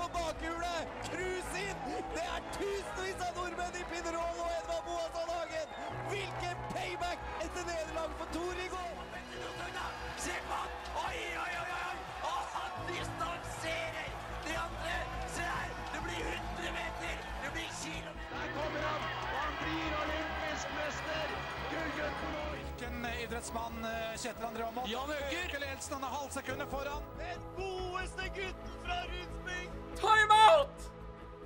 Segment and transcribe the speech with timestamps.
[0.00, 0.82] på bakhjulet!
[1.10, 1.80] Cruise inn!
[2.14, 5.74] Det er tusenvis av nordmenn i Pinerol og Edvard Boasson Hagen!
[6.12, 8.94] Hvilken payback etter nederlag for Tor i går!
[11.00, 11.59] Oi, oi, oi,
[22.80, 24.88] Gullgutten idrettsmann eh, Kjetil André Aamodt?
[24.88, 25.42] Jan Øker!
[25.44, 27.02] Øker ledelsen, han er halvsekundet foran.
[27.18, 30.86] Den godeste gutten fra Rundsbygd!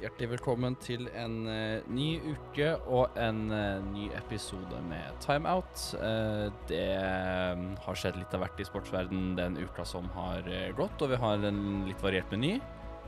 [0.00, 5.74] Hjertelig velkommen til en uh, ny uke og en uh, ny episode med Timeout.
[5.98, 10.46] Uh, det um, har skjedd litt av hvert i sportsverden den uka som har
[10.78, 12.60] gått, og vi har en litt variert meny.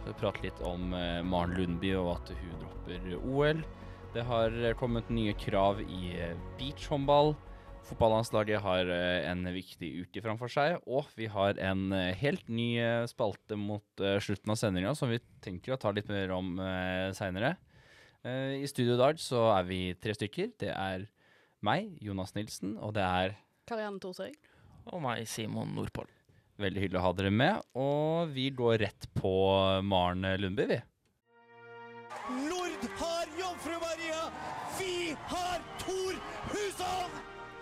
[0.02, 0.91] Vi prater litt om
[1.30, 3.66] Maren Lundby og at hun dropper OL.
[4.14, 7.36] Det har kommet nye krav i uh, beachhåndball.
[7.86, 12.72] Fotballandslaget har eh, en viktig uke framfor seg, og vi har en eh, helt ny
[12.82, 16.56] eh, spalte mot slutten av sendinga som vi tenker å ta litt mer om
[17.16, 17.55] seinere.
[18.27, 20.48] I studio i dag så er vi tre stykker.
[20.58, 21.05] Det er
[21.62, 23.36] meg, Jonas Nilsen, og det er
[23.70, 24.34] Karianne Thorsøy.
[24.91, 26.11] Og meg, Simon Nordpål.
[26.58, 27.62] veldig hyggelig å ha dere med.
[27.78, 29.30] Og vi går rett på
[29.86, 30.80] Maren Lundby, vi.
[32.48, 34.27] Nord har Jomfru Maria!
[34.80, 35.55] Vi har!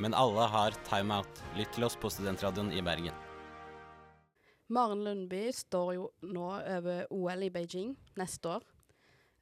[0.02, 1.40] Men alle har timeout.
[1.54, 3.14] Lytt til oss på Studentradioen i Bergen.
[4.74, 8.64] Maren Lundby står jo nå over OL i Beijing neste år.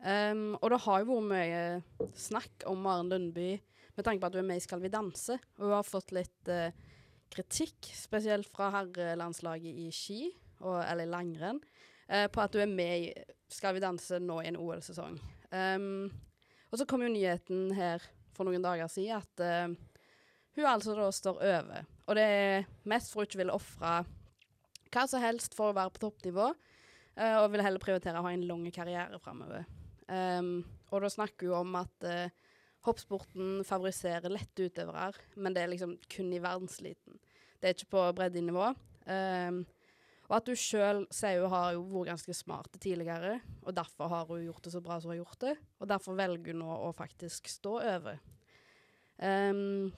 [0.03, 3.53] Um, og det har jo vært mye snakk om Maren Lundby
[3.95, 5.39] med tanke på at hun er med i Skal vi danse.
[5.57, 6.75] Og hun har fått litt uh,
[7.33, 10.27] kritikk, spesielt fra herrelandslaget i ski,
[10.61, 11.63] og, eller langrenn,
[12.11, 13.15] uh, på at hun er med i
[13.53, 15.17] Skal vi danse nå i en OL-sesong.
[15.53, 16.11] Um,
[16.73, 18.05] og så kom jo nyheten her
[18.37, 19.75] for noen dager siden at eh,
[20.57, 21.87] hun altså da står over.
[22.07, 24.03] Og det er mest for hun ikke vil ofre
[24.93, 28.33] hva som helst for å være på toppnivå, uh, og vil heller prioritere å ha
[28.35, 29.65] en lang karriere framover.
[30.13, 30.59] Um,
[30.93, 32.33] og da snakker hun om at uh,
[32.85, 37.17] hoppsporten favoriserer lette utøvere, men det er liksom kun i verdensliten.
[37.63, 38.73] Det er ikke på breddenivå.
[39.07, 39.63] Um,
[40.29, 44.29] og at hun sjøl sier hun har jo vært ganske smart tidligere, og derfor har
[44.31, 45.57] hun gjort det så bra som hun har gjort det.
[45.81, 48.21] Og derfor velger hun nå å faktisk stå over.
[49.23, 49.93] Um,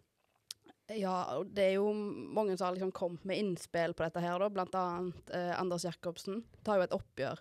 [0.92, 4.50] ja, det er jo mange som har liksom kommet med innspill på dette her, da.
[4.52, 7.40] Blant annet eh, Anders Jacobsen tar jo et oppgjør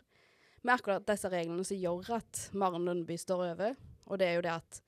[0.64, 3.76] med akkurat disse reglene som gjør at Maren Lundby står over.
[4.08, 4.80] Og det er jo det at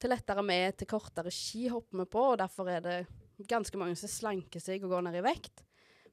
[0.00, 2.98] til lettere med, til kortere ski hopper vi på, og derfor er det
[3.50, 5.62] ganske mange som slanker seg og går ned i vekt.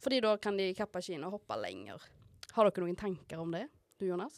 [0.03, 2.03] Fordi da kan de kappe skiene og hoppe lenger.
[2.53, 3.66] Har dere noen tanker om det,
[3.97, 4.38] du Jonas?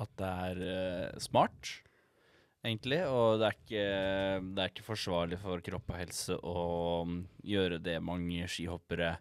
[0.00, 1.70] At det er uh, smart,
[2.64, 3.00] egentlig.
[3.08, 3.86] Og det er, ikke,
[4.50, 6.66] det er ikke forsvarlig for kropp og helse å
[7.08, 7.20] mm,
[7.52, 9.14] gjøre det mange skihoppere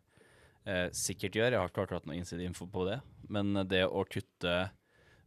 [0.65, 1.53] eh, sikkert gjør.
[1.53, 2.99] Jeg har ikke akkurat noe innsideinfo på det.
[3.29, 4.57] Men det å kutte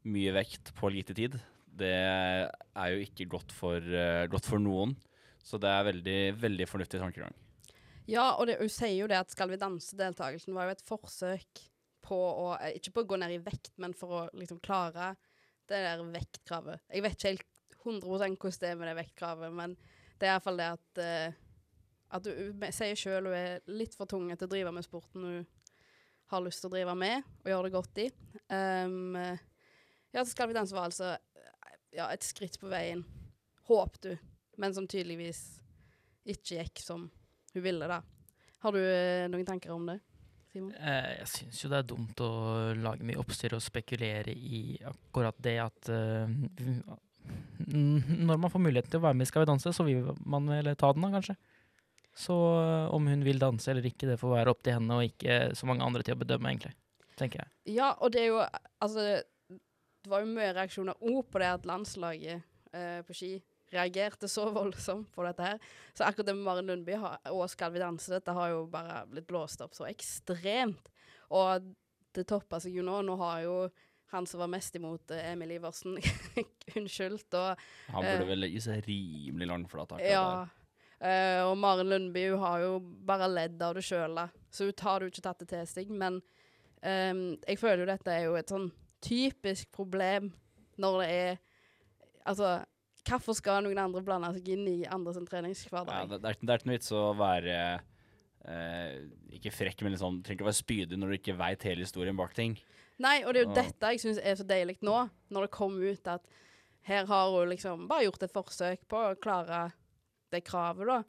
[0.09, 1.39] mye vekt på lite tid,
[1.73, 4.97] det er jo ikke godt for, eh, godt for noen.
[5.43, 7.35] Så det er veldig, veldig fornuftig tankegang.
[8.11, 11.61] Ja, og det, hun sier jo det at Skal vi danse-deltakelsen var jo et forsøk
[12.03, 15.15] på å eh, Ikke på å gå ned i vekt, men for å liksom klare
[15.71, 16.83] det der vektkravet.
[16.91, 17.52] Jeg vet ikke helt
[17.85, 19.77] 100 hvordan det er med det vektkravet, men
[20.21, 21.41] det er iallfall det at uh,
[22.13, 25.47] At hun sier sjøl hun er litt for tung til å drive med sporten hun
[26.33, 28.07] har lyst til å drive med og gjøre det godt i.
[28.53, 31.15] Um, ja, så Skal vi danse var altså
[31.93, 33.03] ja, et skritt på veien,
[33.69, 34.13] håp du,
[34.61, 35.43] men som tydeligvis
[36.25, 37.09] ikke gikk som
[37.53, 37.99] hun ville, da.
[38.63, 39.99] Har du eh, noen tanker om det,
[40.53, 40.73] Simon?
[40.77, 42.31] Eh, jeg syns jo det er dumt å
[42.79, 46.85] lage mye oppstyr og spekulere i akkurat det at eh, n-
[47.63, 50.49] Når man får muligheten til å være med i Skal vi danse, så vil man
[50.51, 51.37] vel ta den, da, kanskje.
[52.19, 55.07] Så eh, om hun vil danse eller ikke, det får være opp til henne og
[55.07, 56.75] ikke så mange andre til å bedømme, egentlig.
[57.17, 57.53] Tenker jeg.
[57.77, 58.41] Ja, og det er jo
[58.83, 59.23] Altså,
[60.03, 62.43] det var jo mye reaksjoner òg på det at landslaget
[62.75, 63.33] eh, på ski
[63.73, 65.63] reagerte så voldsomt på dette her.
[65.95, 66.99] Så akkurat det med Maren Lundby
[67.31, 70.91] og Skal vi danse, dette har jo bare blitt blåst opp så ekstremt.
[71.33, 71.71] Og
[72.13, 72.99] det toppa seg jo nå.
[73.07, 73.57] Nå har jo
[74.13, 75.97] han som var mest imot eh, Emil Iversen,
[76.77, 77.63] unnskyldt, og
[77.93, 78.17] Han Eh.
[78.19, 80.27] burde vel legge seg rimelig langflat akkurat Ja.
[81.03, 84.21] Eh, og Maren Lundby hun har jo bare ledd av det sjøl.
[84.55, 85.89] Så hun det jo ikke tatt det til seg.
[85.91, 86.21] Men
[86.83, 88.69] um, jeg føler jo dette er jo et sånn
[89.03, 90.31] typisk problem
[90.79, 91.41] når det er
[92.23, 92.61] Altså,
[93.03, 95.91] hvorfor skal noen andre blande seg inn i andres treningshverdag?
[95.91, 97.57] Ja, det, det, er, det er ikke noe vits å være
[98.47, 98.93] eh,
[99.39, 102.15] ikke frekk, men liksom, trenger ikke å være spydig når du ikke veit hele historien
[102.19, 102.55] bak ting.
[103.01, 104.99] Nei, og det er jo dette jeg syns er så deilig nå,
[105.33, 106.27] når det kom ut at
[106.87, 109.69] her har hun liksom bare gjort et forsøk på å klare
[110.33, 111.03] det kravet, da.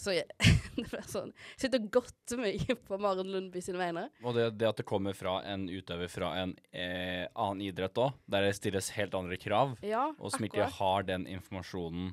[0.00, 0.26] Så jeg,
[0.76, 4.08] det blir sånn Jeg sitter og godter meg på Maren Lundby sine vegne.
[4.24, 8.16] Og det, det at det kommer fra en utøver fra en eh, annen idrett òg,
[8.26, 12.10] der det stilles helt andre krav, Ja, og som ikke har den informasjonen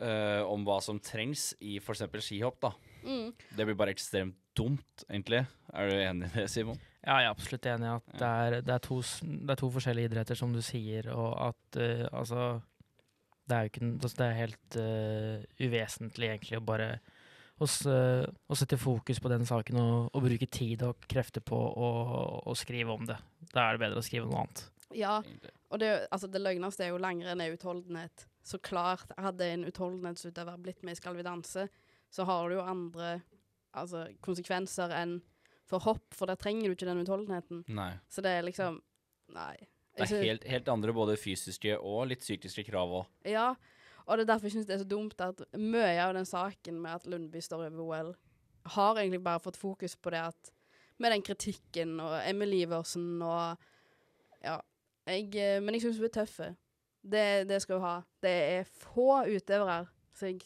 [0.00, 2.06] eh, om hva som trengs i f.eks.
[2.22, 2.74] skihopp, da.
[3.02, 3.34] Mm.
[3.56, 5.44] Det blir bare ekstremt dumt, egentlig.
[5.74, 6.78] Er du enig i det, Simon?
[7.00, 9.70] Ja, jeg er absolutt enig i at det er, det, er to, det er to
[9.72, 12.60] forskjellige idretter, som du sier, og at uh, altså
[13.48, 16.90] Det er jo ikke altså, Det er helt uh, uvesentlig, egentlig, å bare
[17.60, 17.68] å,
[18.56, 21.88] sette fokus på den saken og, og bruke tid og krefter på å,
[22.48, 23.18] å skrive om det.
[23.52, 24.62] Da er det bedre å skrive noe annet.
[24.96, 25.18] Ja,
[25.70, 28.24] og det, altså, det løgneste er jo langrenn er utholdenhet.
[28.42, 31.66] Så klart, hadde en utholdenhetsutøver blitt med i Skal vi danse,
[32.10, 33.10] så har det jo andre
[33.76, 35.18] altså, konsekvenser enn
[35.70, 37.64] for hopp, for der trenger du ikke den utholdenheten.
[37.72, 37.92] Nei.
[38.10, 38.80] Så det er liksom
[39.30, 39.54] Nei.
[39.94, 43.10] Det er helt, helt andre både fysiske og litt psykiske krav òg.
[43.28, 43.52] Ja,
[44.06, 46.80] og det er derfor jeg syns det er så dumt at mye av den saken
[46.82, 48.10] med at Lundby står over OL,
[48.74, 50.56] har egentlig bare fått fokus på det at
[51.00, 53.56] Med den kritikken og Emil Iversen og
[54.44, 54.58] Ja.
[55.06, 56.34] Jeg, eh, men jeg syns hun er tøff.
[57.00, 57.94] Det, det skal hun ha.
[58.20, 60.42] Det er få utøvere som jeg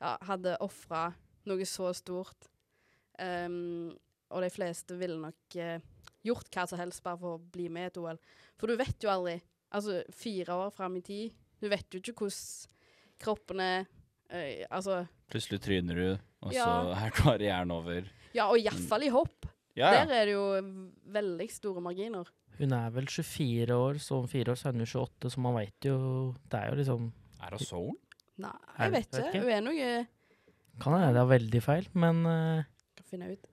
[0.00, 1.10] ja, hadde ofra
[1.46, 2.48] noe så stort.
[3.18, 3.92] Ehm,
[4.30, 5.80] og de fleste ville nok eh,
[6.26, 8.18] gjort hva som helst bare for å bli med i et OL.
[8.58, 9.36] For du vet jo aldri.
[9.76, 12.68] Altså, fire år fram i tid Du vet jo ikke hvordan
[13.18, 13.86] kroppen er.
[14.30, 15.00] eh, altså
[15.30, 16.64] Plutselig tryner du, og Ja.
[16.64, 18.06] så er karrieren over.
[18.34, 19.46] Ja, og iallfall i hopp.
[19.76, 20.44] Ja, Der er det jo
[21.12, 22.28] veldig store marginer.
[22.58, 25.54] Hun er vel 24 år, så om fire år så er hun 28, så man
[25.58, 27.12] veit jo Det er jo liksom
[27.42, 27.96] Er hun sånn?
[28.38, 29.28] Nei, jeg vet, vet vet ikke.
[29.34, 29.42] ikke.
[29.42, 30.06] Hun er noe
[30.80, 32.62] Kan hende det er veldig feil, men uh,
[32.96, 33.46] Kan finne ut.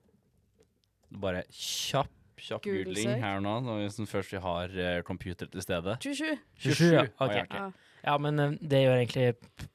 [1.22, 2.10] Bare kjapp,
[2.42, 5.98] kjapp Google googling her nå, når vi sånn først vi har uh, computer til stede.
[6.02, 6.38] 27.
[6.66, 7.04] 27, ja.
[7.22, 7.44] Okay.
[7.46, 7.54] Ok.
[7.60, 7.72] ja,
[8.04, 8.18] Ja.
[8.18, 9.28] Men uh, det gjør egentlig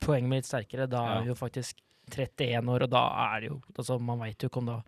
[0.04, 0.88] poenget mitt sterkere.
[0.90, 1.12] Da Ja.
[1.14, 1.78] er hun jo faktisk
[2.10, 3.04] 31 år, og da
[3.34, 4.78] er det jo altså Man veit jo ikke om da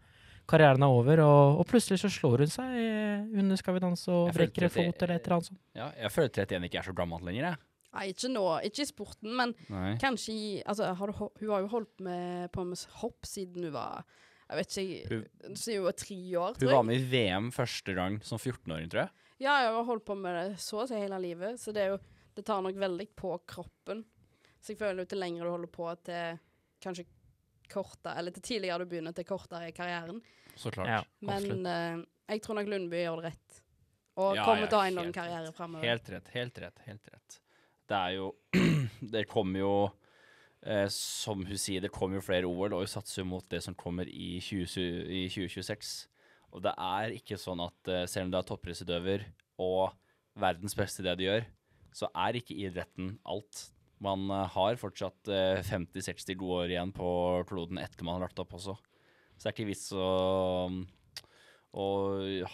[0.51, 4.33] karrieren er over, og, og plutselig så slår hun seg under Skal vi danse og
[4.35, 5.61] brekker en fot eller et eller annet sånt.
[5.79, 7.61] Ja, jeg føler 31 ikke er så gammelt lenger, jeg.
[7.91, 8.43] Nei, ikke nå.
[8.67, 9.93] Ikke i sporten, men Nei.
[10.03, 13.73] kanskje i Altså, har du, hun har jo holdt med på med hopp siden hun
[13.75, 14.05] var
[14.51, 16.69] Jeg vet ikke Hun- Siden hun var tre år, tror jeg.
[16.69, 19.11] Hun var med i VM første gang som 14-åring, tror jeg.
[19.41, 21.95] Ja, jeg har holdt på med det så å si hele livet, så det er
[21.95, 22.01] jo
[22.37, 24.05] Det tar nok veldig på kroppen.
[24.63, 26.39] Så jeg føler jo til lenger du holder på, til
[26.81, 27.05] kanskje
[27.69, 30.21] kortere Eller til tidligere du begynner, til kortere i karrieren.
[30.57, 30.87] Så klart.
[30.89, 33.61] Ja, Men eh, jeg tror nok Lundby gjør det rett.
[34.17, 35.87] Og Ja, kommer ja, til å ha en lang karriere framover.
[35.89, 37.41] Helt rett, helt rett, helt rett.
[37.89, 38.35] Det er jo
[39.15, 39.75] Det kommer jo
[40.67, 43.77] eh, Som hun sier, det kommer jo flere OL, og hun satser mot det som
[43.79, 44.67] kommer i, 20,
[45.09, 46.11] i 2026.
[46.51, 49.27] Og det er ikke sånn at eh, selv om du er toppidrettsutøver
[49.63, 49.93] og
[50.41, 51.47] verdens beste i det du gjør,
[51.95, 53.67] så er ikke idretten alt.
[54.03, 57.11] Man eh, har fortsatt eh, 50-60 gode år igjen på
[57.51, 58.77] kloden etter man har lagt opp også.
[59.37, 60.09] Så det er ikke vits å,
[61.73, 61.87] å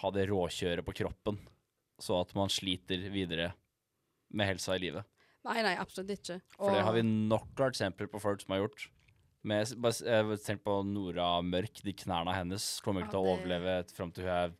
[0.00, 1.41] ha det råkjøret på kroppen,
[1.99, 3.50] så at man sliter videre
[4.37, 5.06] med helsa i livet.
[5.46, 6.40] Nei, nei, absolutt ikke.
[6.58, 8.88] For det har vi nok av eksempler på folk som har gjort.
[9.46, 13.34] Med, bare, tenk på Nora Mørk, de knærne hennes kommer ikke Ja, til å det-
[13.37, 14.56] overleve fram til hun er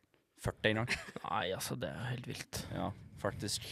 [0.47, 0.93] 40 engang.
[1.27, 2.61] Nei, altså, det er helt vilt.
[2.71, 3.67] Ja, faktisk.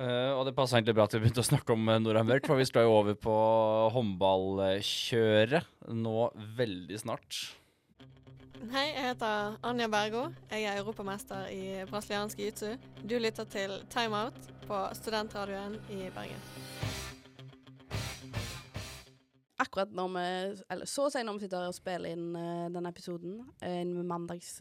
[0.00, 2.46] Uh, og det passer egentlig bra at vi begynte å snakke om eh, Nora Mørk,
[2.48, 3.34] for vi skal jo over på
[3.96, 7.40] håndballkjøret nå veldig snart.
[8.60, 10.26] Hei, jeg heter Anja Bergo.
[10.52, 12.74] Jeg er europamester i brasiliansk jiu-jitsu.
[13.08, 16.42] Du lytter til Timeout på studentradioen i Bergen.
[19.64, 20.26] Akkurat når vi
[20.76, 24.58] Eller så å si når vi sitter og spiller inn uh, denne episoden, en mandags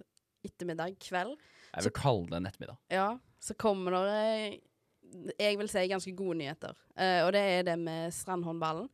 [0.47, 1.35] ettermiddag, kveld,
[1.75, 2.79] Jeg vil kalle det en ettermiddag.
[2.95, 3.09] ja,
[3.39, 6.71] så kommer det eh, jeg vil si ganske gode nyheter.
[6.95, 8.87] Uh, og det er det med strandhåndballen.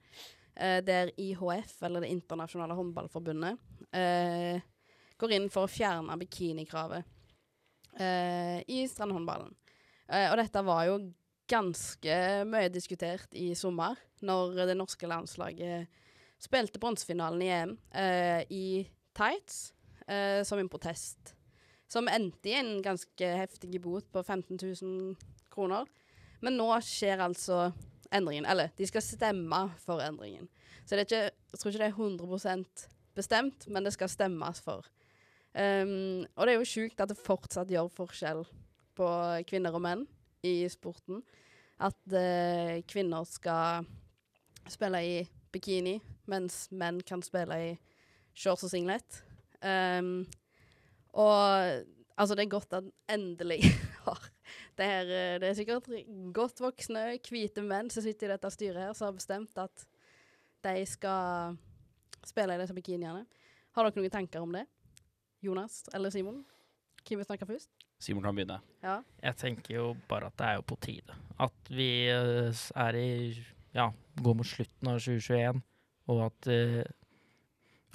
[0.55, 3.57] Eh, der IHF, eller Det internasjonale håndballforbundet,
[3.91, 4.61] eh,
[5.25, 7.05] går inn for å fjerne bikinikravet
[7.99, 9.53] eh, i strandhåndballen.
[10.07, 10.99] Eh, og dette var jo
[11.49, 12.17] ganske
[12.49, 16.01] mye diskutert i sommer, når det norske landslaget
[16.41, 18.67] spilte bronsefinalen i EM eh, i
[19.15, 19.71] tights,
[20.45, 21.31] som en protest.
[21.89, 25.15] Som endte i en ganske heftig bot på 15 000
[25.49, 25.87] kroner.
[26.45, 27.71] Men nå skjer altså
[28.13, 28.45] endringen.
[28.45, 30.45] Eller, de skal stemme for endringen.
[30.85, 32.85] Så ikke, jeg tror ikke det er 100%
[33.17, 34.85] bestemt, men det skal stemmes for.
[35.55, 38.43] Um, og det er jo sjukt at det fortsatt gjør forskjell
[38.95, 39.07] på
[39.47, 40.03] kvinner og menn
[40.43, 41.21] i sporten.
[41.79, 43.87] At uh, kvinner skal
[44.71, 45.15] spille i
[45.55, 45.95] bikini,
[46.27, 47.73] mens menn kan spille i
[48.35, 49.21] shorts og singlet.
[49.63, 50.25] Um,
[51.15, 51.39] og
[52.19, 53.61] altså, det er godt at endelig
[54.05, 54.31] har
[54.75, 55.87] det her eh, Det er sikkert
[56.35, 59.85] godt voksne, hvite menn som sitter i dette styret her, som har bestemt at
[60.65, 61.55] de skal
[62.25, 63.23] spille i disse bikiniene.
[63.75, 64.65] Har dere noen tanker om det?
[65.45, 66.43] Jonas eller Simon?
[67.05, 67.69] Hvem vil snakke først?
[68.01, 68.57] Simon kan begynne.
[68.83, 68.99] Ja.
[69.23, 71.15] Jeg tenker jo bare at det er jo på tide.
[71.41, 73.09] At vi eh, er i
[73.75, 73.89] Ja,
[74.23, 75.61] går mot slutten av 2021,
[76.13, 76.83] og at eh,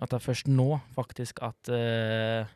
[0.00, 2.48] At det er først nå, faktisk, at eh,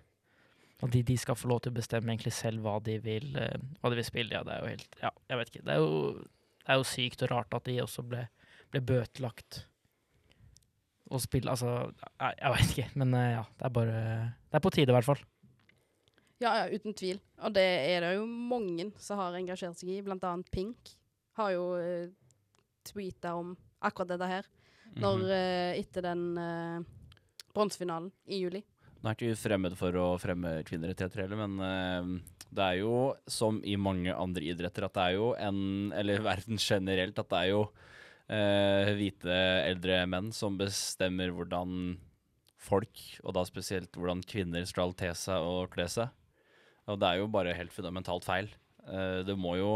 [0.85, 3.31] at de, de skal få lov til å bestemme egentlig selv hva de vil,
[3.81, 4.35] hva de vil spille.
[4.35, 5.63] Ja, det er jo helt Ja, jeg vet ikke.
[5.65, 5.93] Det er jo,
[6.65, 8.25] det er jo sykt og rart at de også ble,
[8.73, 9.63] ble bøtelagt.
[11.13, 11.71] Å spille Altså,
[12.17, 12.89] jeg, jeg veit ikke.
[13.01, 14.03] Men eh, ja, det er bare
[14.49, 15.23] Det er på tide, i hvert fall.
[16.43, 17.21] Ja, ja, uten tvil.
[17.45, 20.03] Og det er det jo mange som har engasjert seg i.
[20.05, 20.93] Blant annet Pink
[21.39, 22.11] har jo uh,
[22.87, 24.51] tweeta om akkurat dette her.
[24.95, 25.31] Når, mm -hmm.
[25.31, 26.85] uh, etter den uh,
[27.55, 28.63] bronsefinalen i juli.
[29.01, 32.21] Nå er ikke vi fremmed for å fremme kvinnerettigheter heller, men uh,
[32.55, 36.59] det er jo som i mange andre idretter at det er jo en Eller verden
[36.59, 37.69] generelt, at det er jo
[38.35, 39.39] eh, hvite
[39.71, 41.97] eldre menn som bestemmer hvordan
[42.65, 46.13] folk, og da spesielt hvordan kvinner skal te seg og kle seg.
[46.91, 48.51] Og det er jo bare helt fundamentalt feil.
[48.85, 49.71] Uh, det må jo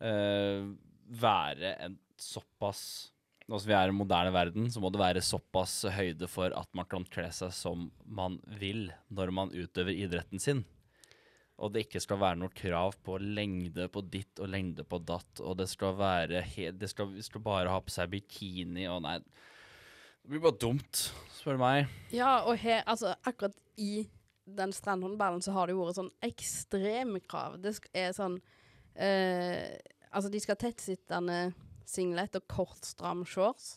[0.00, 0.60] uh,
[1.20, 3.10] være en såpass
[3.50, 6.68] Nå som vi er i moderne verden, så må det være såpass høyde for at
[6.78, 10.60] man kan kle seg som man vil når man utøver idretten sin.
[11.60, 15.42] Og det ikke skal være noe krav på lengde på ditt og lengde på datt,
[15.44, 19.18] og det skal være helt det skal, skal bare ha på seg bikini og nei
[19.20, 21.02] Det blir bare dumt,
[21.36, 21.92] spør du meg.
[22.12, 24.06] Ja, og he, altså, akkurat i
[24.44, 27.56] den strandhåndballen så har det jo vært sånn ekstreme krav.
[27.62, 28.40] Det er sånn
[28.94, 29.78] eh,
[30.10, 31.38] Altså, de skal ha tettsittende
[31.86, 33.76] singlet og kort, stram shorts.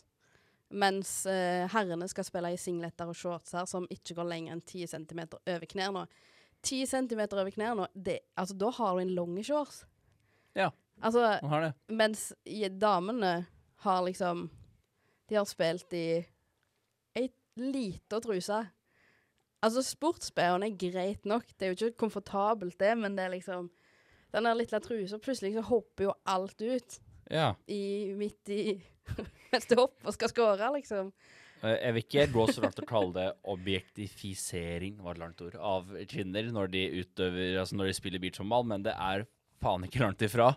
[0.74, 4.64] Mens eh, herrene skal spille i singleter og shorts her som ikke går lenger enn
[4.64, 6.02] 10 cm over knærne.
[6.64, 9.82] 10 centimeter over knærne, det, altså, da har du en lange shorts.
[10.56, 10.70] Ja.
[11.02, 11.72] Altså, Man har det.
[11.90, 12.32] mens
[12.80, 13.46] damene
[13.84, 14.46] har liksom
[15.28, 16.24] De har spilt i
[17.16, 18.60] ei lita truse.
[19.64, 21.46] Altså, sports-BH-en er greit nok.
[21.58, 23.70] Det er jo ikke komfortabelt, det, men det er liksom
[24.34, 27.54] Den der lille trusa, plutselig så hopper jo alt ut Ja.
[27.68, 28.82] i, midt i
[29.52, 31.12] Mens du hopper og skal score, liksom.
[31.64, 35.56] Eh, Jeg vil ikke gå så langt å kalle det objektifisering var et langt ord,
[35.56, 39.24] av kvinner når de utøver, altså når de spiller beachhåndball, men det er
[39.64, 40.54] faen ikke langt ifra.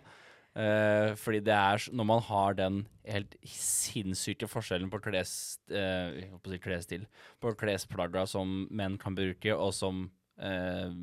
[0.58, 5.32] Uh, fordi det er når man har den helt sinnssyke forskjellen på kles,
[5.70, 7.04] uh, på klesstil,
[7.38, 10.08] på klesplagga som menn kan bruke, og som
[10.42, 10.96] uh,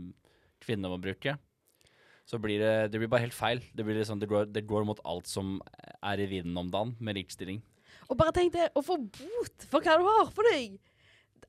[0.66, 1.38] kvinner må bruke,
[2.28, 3.64] så blir det, det blir bare helt feil.
[3.72, 5.60] Det, blir liksom, det, går, det går mot alt som
[6.02, 7.62] er i vinden om dagen med likestilling.
[8.10, 10.78] Og bare tenk det, å få bot for hva du har på deg!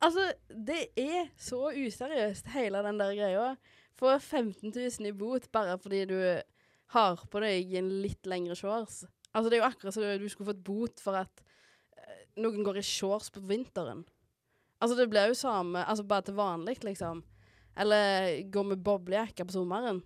[0.04, 3.46] Altså, det er så useriøst, hele den der greia.
[3.96, 6.18] Få 15 000 i bot bare fordi du
[6.92, 9.04] har på deg en litt lengre shorts.
[9.32, 11.42] Altså, det er jo akkurat som du skulle fått bot for at
[11.96, 14.04] eh, noen går i shorts på vinteren.
[14.80, 17.25] Altså, det blir jo samme, altså bare til vanlig, liksom.
[17.76, 20.02] Eller går med boblejakke på sommeren.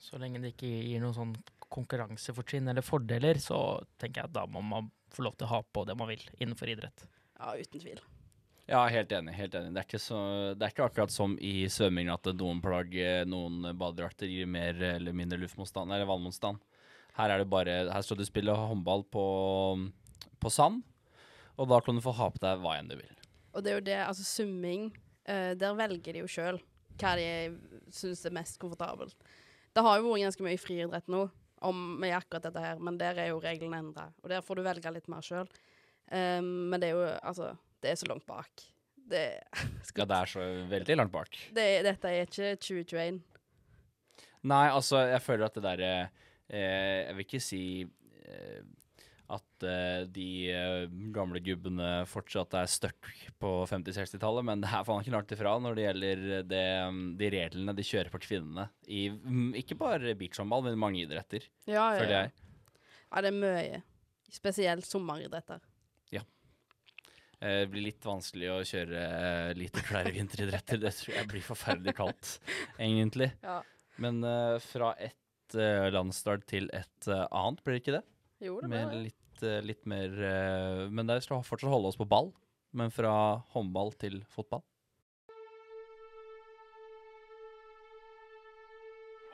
[0.00, 1.34] Så lenge det ikke gir noen sånn
[1.70, 5.60] konkurransefortrinn eller fordeler, så tenker jeg at da må man få lov til å ha
[5.62, 7.06] på det man vil innenfor idrett.
[7.38, 8.00] Ja, uten tvil.
[8.70, 9.32] Ja, helt enig.
[9.34, 9.72] helt enig.
[9.74, 10.18] Det er ikke, så,
[10.54, 14.78] det er ikke akkurat som i svømming at noen plagg, eh, noen badedrakter gir mer
[14.92, 16.60] eller mindre luftmotstand, eller vannmotstand.
[17.16, 19.24] Her er det bare, her skal du spille håndball på,
[20.38, 20.84] på sand,
[21.58, 23.16] og da kan du få ha på deg hva enn du vil.
[23.50, 24.92] Og det er jo det, altså summing,
[25.26, 26.62] uh, der velger de jo sjøl
[27.00, 27.26] hva de
[27.94, 29.16] syns er mest komfortabelt.
[29.74, 31.26] Det har jo vært ganske mye friidrett nå
[31.66, 34.06] om med akkurat dette her, men der er jo reglene endra.
[34.22, 35.48] Og der får du velge litt mer sjøl.
[36.10, 38.62] men det er jo altså Det er så langt bak.
[39.10, 39.40] Det,
[39.96, 40.40] Ja, det er så
[40.70, 41.36] veldig langt bak.
[41.54, 43.20] det, dette er ikke 2021.
[44.42, 45.92] Nei, altså, jeg føler at det derre
[46.48, 47.62] eh, Jeg vil ikke si
[48.24, 48.60] eh,
[49.30, 53.10] at uh, de uh, gamle gubbene fortsatt er stuck
[53.40, 57.30] på 50-60-tallet, men det er faen ikke langt ifra når det gjelder det, mm, de
[57.36, 58.68] reglene de kjører på kvinnene.
[58.90, 62.34] I mm, ikke bare beachhåndball, men mange idretter, Ja, ja, føler jeg.
[63.10, 63.82] ja, det er mye.
[64.30, 65.62] Spesielt sommeridretter.
[66.14, 66.22] Ja.
[67.40, 70.78] Det blir litt vanskelig å kjøre eh, lite klær i vinteridretter.
[70.82, 72.36] Det tror jeg blir forferdelig kaldt,
[72.78, 73.32] egentlig.
[73.42, 73.58] Ja.
[74.00, 75.16] Men uh, fra et
[75.90, 78.04] landstart til et eh, annet, blir det ikke det?
[78.40, 79.00] Jo, det blir det.
[79.08, 82.32] litt, eh, litt mer eh, Men det skal fortsatt holde oss på ball.
[82.72, 83.12] Men fra
[83.54, 84.62] håndball til fotball.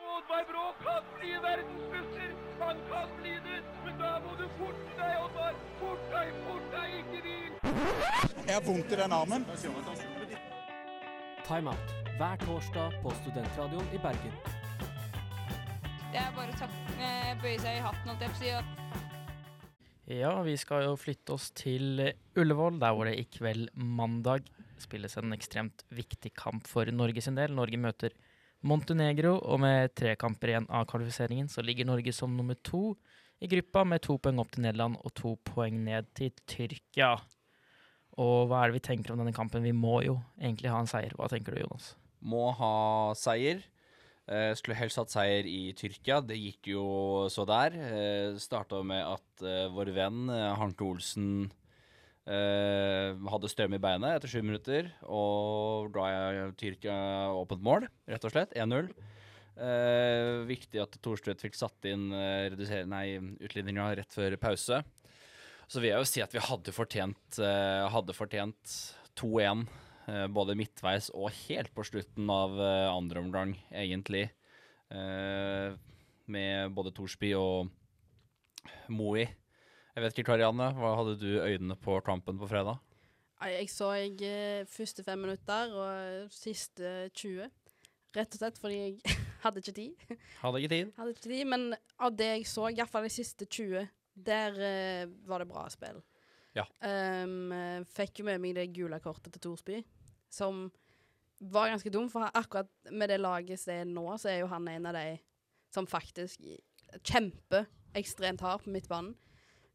[0.01, 2.33] Oddvar Brå kan bli verdensmester!
[2.63, 3.61] Han kan bli det!
[3.85, 5.61] Men da må du forte deg, Oddvar!
[5.83, 7.53] Fort deg, fort deg, ikke hvil!
[8.47, 9.47] Jeg har vondt i den armen.
[11.47, 14.33] Timeout hver torsdag på Studentradioen i Bergen.
[16.13, 19.06] Det er bare å eh, bøye seg i hatten, holdt jeg på å si.
[20.07, 21.99] Ja, vi skal jo flytte oss til
[22.39, 24.47] Ullevål, der hvor det i kveld mandag
[24.79, 27.51] spilles en ekstremt viktig kamp for Norge sin del.
[27.57, 28.15] Norge møter
[28.67, 32.93] Montenegro, og med tre kamper igjen av kvalifiseringen så ligger Norge som nummer to
[33.43, 37.17] i gruppa, med to poeng opp til Nederland og to poeng ned til Tyrkia.
[38.17, 39.67] Og hva er det vi tenker om denne kampen?
[39.67, 41.19] Vi må jo egentlig ha en seier.
[41.19, 41.97] Hva tenker du, Jonas?
[42.23, 42.77] Må ha
[43.19, 43.61] seier.
[44.27, 46.19] Eh, skulle helst hatt seier i Tyrkia.
[46.25, 46.87] Det gikk jo
[47.31, 47.77] så der.
[47.77, 51.47] Uh, Starta med at uh, vår venn uh, Hanke Olsen
[52.27, 54.91] eh, hadde strøm i beinet etter sju minutter.
[55.07, 56.97] Og er Tyrkia
[57.37, 58.55] åpent mål, rett og slett.
[58.59, 58.91] 1-0.
[59.57, 64.83] Eh, viktig at Thorstvedt fikk satt inn eh, utligninga rett før pause.
[65.67, 68.77] Så vil jeg jo si at vi hadde fortjent, eh, hadde fortjent
[69.19, 69.67] 2-1.
[70.09, 74.29] Eh, både midtveis og helt på slutten av eh, andre omgang, egentlig.
[74.91, 75.77] Eh,
[76.27, 77.71] med både Thorsby og
[78.91, 79.27] Moi.
[79.27, 82.81] Jeg vet ikke, Karianne, hva hadde du øynene på kampen på fredag?
[83.47, 87.51] Jeg så jeg første fem minutter og siste 20.
[88.17, 90.19] Rett og slett fordi jeg hadde ikke tid.
[90.41, 90.93] Hadde ikke tid.
[90.97, 91.69] Hadde ikke tid, Men
[92.01, 93.87] av det jeg så, iallfall de siste 20,
[94.27, 94.61] der
[95.29, 96.01] var det bra spill.
[96.57, 96.65] Ja.
[96.81, 99.83] Um, fikk jo med meg det gule kortet til Thorsby,
[100.33, 100.67] som
[101.53, 104.69] var ganske dum, for akkurat med det laget som er nå, så er jo han
[104.73, 105.19] en av de
[105.75, 106.41] som faktisk
[107.05, 109.13] kjemper ekstremt hardt på midtbanen,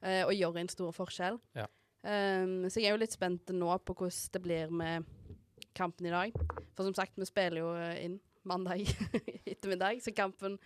[0.01, 1.37] uh, og gjør en stor forskjell.
[1.57, 1.67] Ja.
[2.01, 5.05] Um, så jeg er jo litt spent nå på hvordan det blir med
[5.77, 6.33] kampen i dag.
[6.75, 8.87] For som sagt, vi spiller jo eh, inn mandag
[9.51, 10.57] ettermiddag, så kampen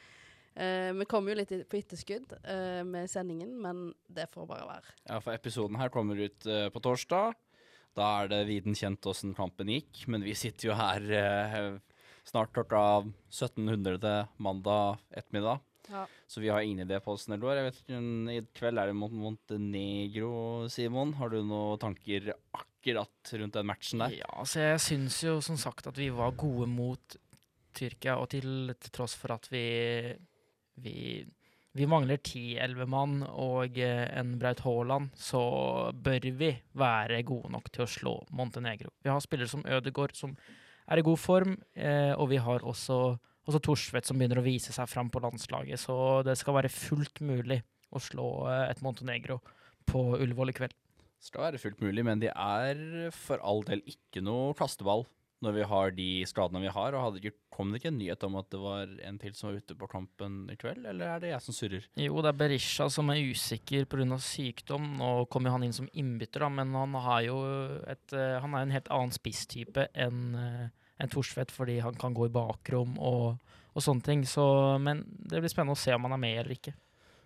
[0.56, 4.68] eh, Vi kommer jo litt i- på etterskudd eh, med sendingen, men det får bare
[4.68, 4.94] være.
[5.10, 7.34] Ja, for episoden her kommer ut eh, på torsdag.
[7.96, 11.80] Da er det viden kjent åssen kampen gikk, men vi sitter jo her eh,
[12.28, 12.82] snart klokka
[13.32, 15.62] 1700 til mandag ettermiddag.
[15.88, 16.08] Ja.
[16.28, 17.56] Så vi har ingen idé på åssen det går.
[17.60, 21.14] Jeg vet ikke, men I kveld er det mot Montenegro, Simon.
[21.20, 24.16] Har du noen tanker akkurat rundt den matchen der?
[24.18, 27.18] Ja, så jeg syns jo som sagt at vi var gode mot
[27.76, 29.62] Tyrkia, og til, til tross for at vi
[30.82, 31.24] vi,
[31.76, 35.42] vi mangler 10-11 mann og eh, en Braut Haaland, så
[35.92, 38.92] bør vi være gode nok til å slå Montenegro.
[39.04, 40.36] Vi har spillere som Ødegaard som
[40.86, 43.00] er i god form, eh, og vi har også,
[43.48, 47.24] også Torsvedt, som begynner å vise seg fram på landslaget, så det skal være fullt
[47.26, 47.62] mulig
[47.96, 49.40] å slå eh, et Montenegro
[49.90, 50.76] på Ullevål i kveld.
[51.26, 55.08] Skal være fullt mulig, men de er for all del ikke noe kasteball
[55.44, 56.96] når vi har de skadene vi har.
[56.96, 59.60] Og ikke, kom det ikke en nyhet om at det var en til som var
[59.60, 61.90] ute på kampen i kveld, eller er det jeg som surrer?
[62.00, 64.20] Jo, det er Berisha som er usikker pga.
[64.22, 64.96] sykdom.
[65.02, 67.38] Nå kommer jo han inn som innbytter, da, men han har jo
[67.84, 72.30] et, eh, han er en helt annen spisstype enn en Thorstvedt, fordi han kan gå
[72.30, 73.36] i bakrom og,
[73.74, 74.26] og sånne ting.
[74.28, 74.46] Så,
[74.82, 76.76] men det blir spennende å se om han er med eller ikke.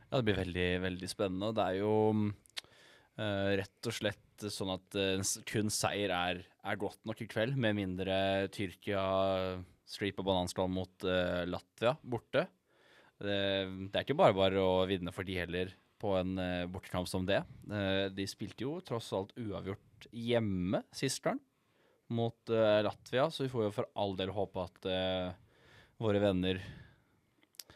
[0.10, 1.52] Ja, det blir veldig, veldig spennende.
[1.58, 2.69] Det er jo eh,
[3.60, 7.76] rett og slett sånn at eh, kun seier er, er godt nok i kveld, med
[7.80, 9.04] mindre Tyrkia
[9.90, 12.46] striper på bananskall mot eh, Latvia borte.
[13.20, 13.36] Det,
[13.92, 16.38] det er ikke bare bare å vinne for de heller på en
[16.72, 17.42] bortekamp som det.
[17.68, 21.42] Eh, de spilte jo tross alt uavgjort hjemme sist gang
[22.10, 25.28] mot uh, Latvia, så vi får jo for all del håpe at uh,
[26.02, 26.58] våre venner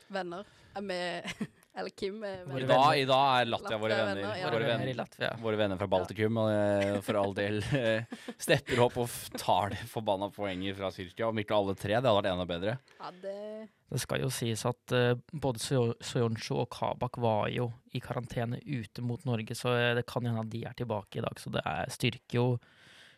[0.10, 4.20] Venner er med Eller Kim er I dag, I dag er Latvia våre er venner.
[4.22, 4.50] venner, ja.
[4.54, 5.30] Våre venner venner, i Latvia.
[5.42, 6.38] våre venner fra Baltikum.
[6.44, 8.06] Og eh, for all del eh,
[8.38, 11.32] stepper opp og tar det forbanna poenget fra Tyrkia.
[11.32, 12.76] Om ikke alle tre, det hadde vært enda bedre.
[13.00, 13.38] Ja, det
[13.94, 18.58] Det skal jo sies at uh, både Soyo- Soyoncho og Kabak var jo i karantene
[18.66, 21.38] ute mot Norge, så det kan hende at de er tilbake i dag.
[21.42, 22.48] Så det er, styrker jo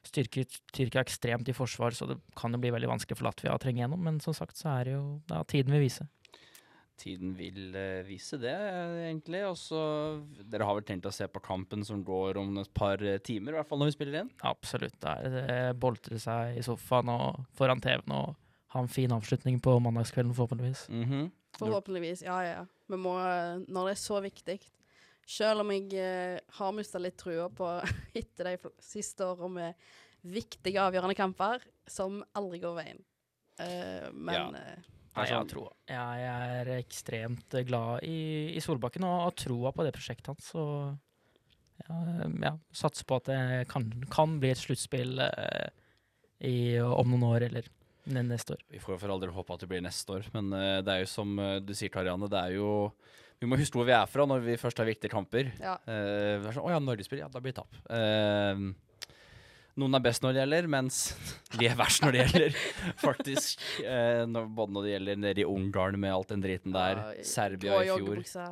[0.05, 3.59] styrker Tyrkia ekstremt i forsvar, så det kan jo bli veldig vanskelig for Latvia å
[3.61, 4.03] trenge gjennom.
[4.05, 6.05] Men som sagt så er det jo ja, tiden vil vise.
[6.95, 8.53] Tiden vil eh, vise det,
[9.05, 9.41] egentlig.
[9.49, 9.79] Også,
[10.47, 13.53] Dere har vel tenkt å se på kampen som går om et par eh, timer,
[13.53, 14.31] i hvert fall når vi spiller inn?
[14.47, 14.95] Absolutt.
[15.03, 18.38] Der eh, boltre seg i sofaen og foran TV-en og
[18.75, 20.88] ha en fin avslutning på mandagskvelden, forhåpentligvis.
[20.91, 21.27] Mhm.
[21.60, 22.25] Forhåpentligvis.
[22.25, 22.55] Ja, ja.
[22.62, 22.63] ja.
[22.91, 23.15] Vi må,
[23.67, 24.60] når det er så viktig
[25.25, 27.69] Selv om jeg eh, har mista litt trua på
[28.21, 29.88] etter de siste åra med
[30.25, 33.01] viktige, avgjørende kamper som aldri går veien.
[33.55, 34.65] Uh, men Ja.
[35.15, 35.71] Eh, Nei, jeg har troa.
[35.89, 38.19] Jeg er ekstremt eh, glad i,
[38.56, 40.51] i Solbakken og har troa på det prosjektet hans.
[40.54, 40.65] Så
[41.86, 41.97] ja,
[42.43, 43.39] ja, satser på at det
[43.71, 45.67] kan, kan bli et sluttspill eh,
[46.47, 47.67] i, om noen år eller
[48.06, 48.63] neste år.
[48.69, 50.93] Vi får jo for all del håpe at det blir neste år, men eh, det
[50.93, 52.69] er jo som eh, du sier, Karianne, det er jo
[53.41, 55.51] Vi må huske hvor vi er fra når vi først har viktige kamper.
[55.60, 55.75] ja.
[55.89, 57.80] Eh, det er sånn, Å ja, Norge-spill, ja, da blir det tap.
[57.89, 58.62] Eh,
[59.81, 60.99] noen er best når det gjelder, mens
[61.59, 62.57] de er verst når det gjelder,
[63.01, 63.63] faktisk.
[63.83, 67.27] Eh, når, både når det gjelder nede i Ungarn med alt den driten der, Ja,
[67.27, 68.23] Serbia i fjor.
[68.23, 68.49] Ja,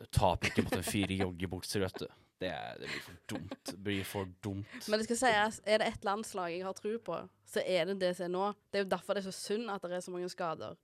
[0.00, 2.08] Du taper ikke mot en fyr i joggebukser, vet du.
[2.40, 3.58] Det, det blir for dumt.
[3.68, 4.86] Det blir for dumt.
[4.88, 7.98] Men det skal sies, er det ett landslag jeg har tro på, så er det
[8.00, 8.46] det som er nå.
[8.70, 10.78] Det er jo derfor det er så synd at det er så mange skader.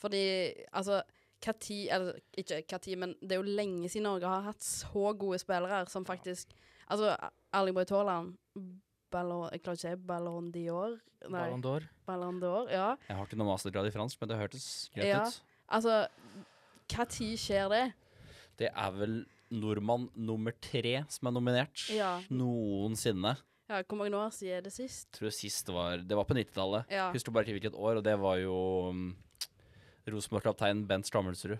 [0.00, 0.22] Fordi
[0.72, 1.02] altså
[1.44, 4.64] hva tid Eller ikke hva tid, men det er jo lenge siden Norge har hatt
[4.64, 6.54] så gode spillere som faktisk
[6.90, 7.16] Altså,
[7.54, 8.36] Erling Haaland
[9.10, 10.96] Ballon, Jeg klarer ikke å si Ballon d'Or.
[11.30, 11.86] Ballon d'Or.
[12.06, 12.96] Ballon d'Or, ja.
[13.08, 15.22] Jeg har ikke noen mastergrad i fransk, men det hørtes greit Ja.
[15.26, 15.40] ut.
[15.68, 16.08] Altså,
[17.08, 17.94] tid skjer det?
[18.58, 22.20] Det er vel nordmann nummer tre som er nominert Ja.
[22.30, 23.36] noensinne.
[23.68, 25.10] Ja, Hvor mange år siden er det sist?
[25.12, 26.86] tror sist var Det var på 90-tallet.
[26.90, 27.10] Ja.
[27.12, 29.16] Husker bare ikke hvilket år, og det var jo um,
[30.06, 31.58] Rosenborg-kaptein Bent Strammelsrud.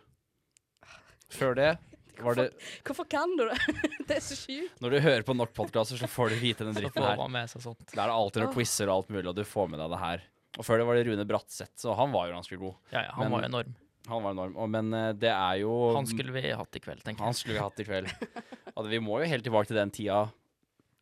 [1.30, 1.78] Før det
[2.24, 2.46] var det
[2.86, 3.56] Hvorfor kan du det?
[4.08, 4.80] det er så sjukt.
[4.80, 7.16] Når du hører på nok podkaster, så får du vite den dritten her.
[7.20, 7.50] man er.
[7.50, 10.24] Det alltid noen quizer og alt mulig, og du får med deg det her.
[10.56, 12.78] Og før det var det Rune Bratseth, så han var jo ganske god.
[12.94, 13.74] Ja, ja, han Men- var jo enorm.
[14.06, 14.56] Han var enorm.
[14.56, 17.26] Og, men eh, det er jo Han skulle vi hatt i kveld, tenker jeg.
[17.26, 18.12] Han skulle vi hatt i kveld.
[18.76, 20.28] Og vi må jo helt tilbake til den tida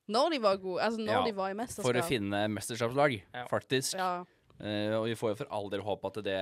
[0.09, 0.81] Når de var gode.
[0.87, 1.85] Altså, når Ja, de var i mesterskap.
[1.85, 3.45] for å finne mesterskapslag, Ja.
[3.51, 3.95] faktisk.
[3.99, 4.25] Ja.
[4.55, 6.39] Uh, og vi får jo for all del håpe at det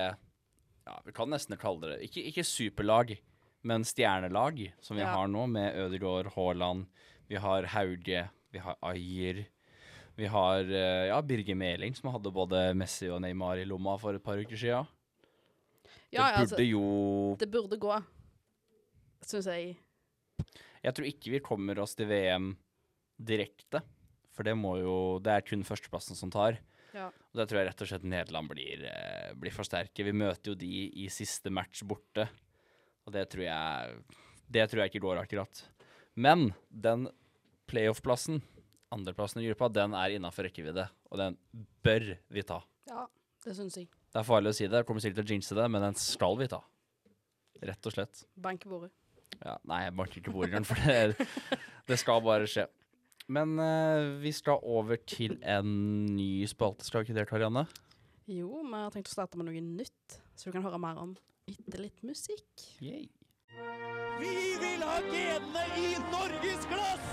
[0.85, 3.17] Ja, vi kan nesten kalle det Ikke, ikke superlag,
[3.63, 5.13] men stjernelag, som vi Ja.
[5.15, 6.85] har nå, med Ødegaard, Haaland,
[7.29, 9.45] vi har Hauge, vi har Ayer.
[10.15, 14.13] Vi har eh, ja, Birger Meling, som hadde både Messi og Neymar i lomma for
[14.13, 14.83] et par uker sia.
[16.13, 17.95] ja, det altså, burde jo det burde gå,
[19.25, 19.77] syns jeg.
[20.83, 22.51] Jeg tror ikke vi kommer oss til VM
[23.17, 23.81] direkte,
[24.35, 26.59] for det må jo Det er kun førsteplassen som tar.
[26.93, 27.07] Ja.
[27.07, 30.03] Og det tror jeg rett og slett Nederland blir, eh, blir for sterke.
[30.05, 32.27] Vi møter jo de i siste match borte,
[33.03, 33.97] og det tror jeg
[34.53, 35.63] Det tror jeg ikke går akkurat.
[36.13, 37.07] Men den
[37.69, 38.41] playoff-plassen,
[38.93, 41.37] andreplassen i gruppa, den er innafor rekkevidde, og den
[41.85, 42.59] bør vi ta.
[42.89, 43.07] Ja,
[43.45, 43.87] det syns jeg.
[44.13, 45.97] Det er farlig å si det, jeg kommer sikkert til å jinxe det, men den
[45.97, 46.59] skal vi ta.
[47.63, 48.25] Rett og slett.
[48.37, 48.91] Banke bordet.
[49.39, 51.27] Ja, nei, jeg banker ikke bordet engang, for det,
[51.89, 52.67] det skal bare skje.
[53.33, 55.69] Men uh, vi skal over til en
[56.13, 57.65] ny spalte, skal ikke det, Karianne?
[58.29, 61.15] Jo, vi har tenkt å starte med noe nytt, så du kan høre mer om
[61.47, 62.63] etter litt musikk.
[62.83, 63.09] Yay.
[64.19, 67.11] Vi vil ha genene i norgesklass!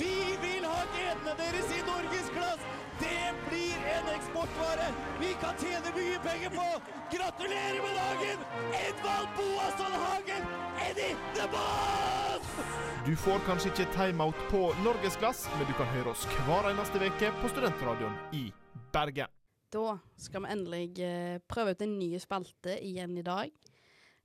[0.00, 2.62] Vi vil ha genene deres i norgesklass!
[3.00, 4.90] Det blir en eksportvare
[5.22, 6.68] vi kan tjene mye penger på!
[7.14, 8.44] Gratulerer med dagen,
[8.82, 10.46] Edvald Boasson Hagen,
[10.88, 12.54] Eddie the Boss!
[13.06, 17.32] Du får kanskje ikke timeout på norgesklass, men du kan høre oss hver eneste uke
[17.40, 18.50] på Studentradioen i
[18.92, 19.32] Bergen.
[19.70, 23.69] Da skal vi endelig eh, prøve ut en ny spalte igjen i dag.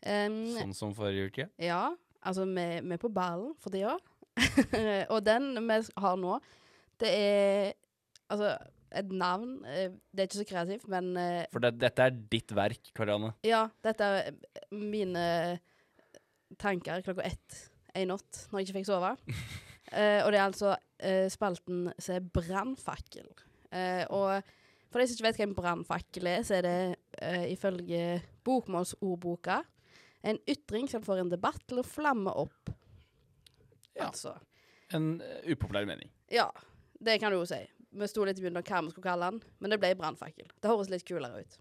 [0.06, 1.48] Um, Sånn som forrige uke.
[1.62, 1.90] Ja,
[2.26, 3.96] altså vi, vi er på ballen for tida.
[5.14, 6.40] og den vi har nå,
[7.00, 7.70] det er
[8.32, 8.56] altså
[8.96, 12.52] et navn eh, Det er ikke så kreativt, men eh, For det, dette er ditt
[12.56, 13.34] verk, Karianne.
[13.48, 14.36] ja, dette er
[14.76, 15.24] mine
[16.62, 17.62] tanker klokka ett
[17.96, 19.14] en natt når jeg ikke fikk sove.
[19.16, 23.30] uh, og det er altså uh, spalten som er brannfakkel.
[23.72, 24.54] Uh, og
[24.92, 26.76] for de som ikke vet hva en brannfakkel er, så er det
[27.20, 29.58] eh, ifølge bokmålsordboka
[30.26, 32.72] en ytring som får en debatt til å flamme opp.
[33.96, 34.10] Ja.
[34.10, 34.36] Altså.
[34.94, 36.10] En uh, upopulær mening.
[36.34, 36.50] Ja,
[37.00, 37.62] det kan du jo si.
[37.96, 40.50] Vi sto litt i begynnelsen av hva vi skulle kalle den, men det ble brannfakkel.
[40.60, 41.60] Det høres litt kulere ut.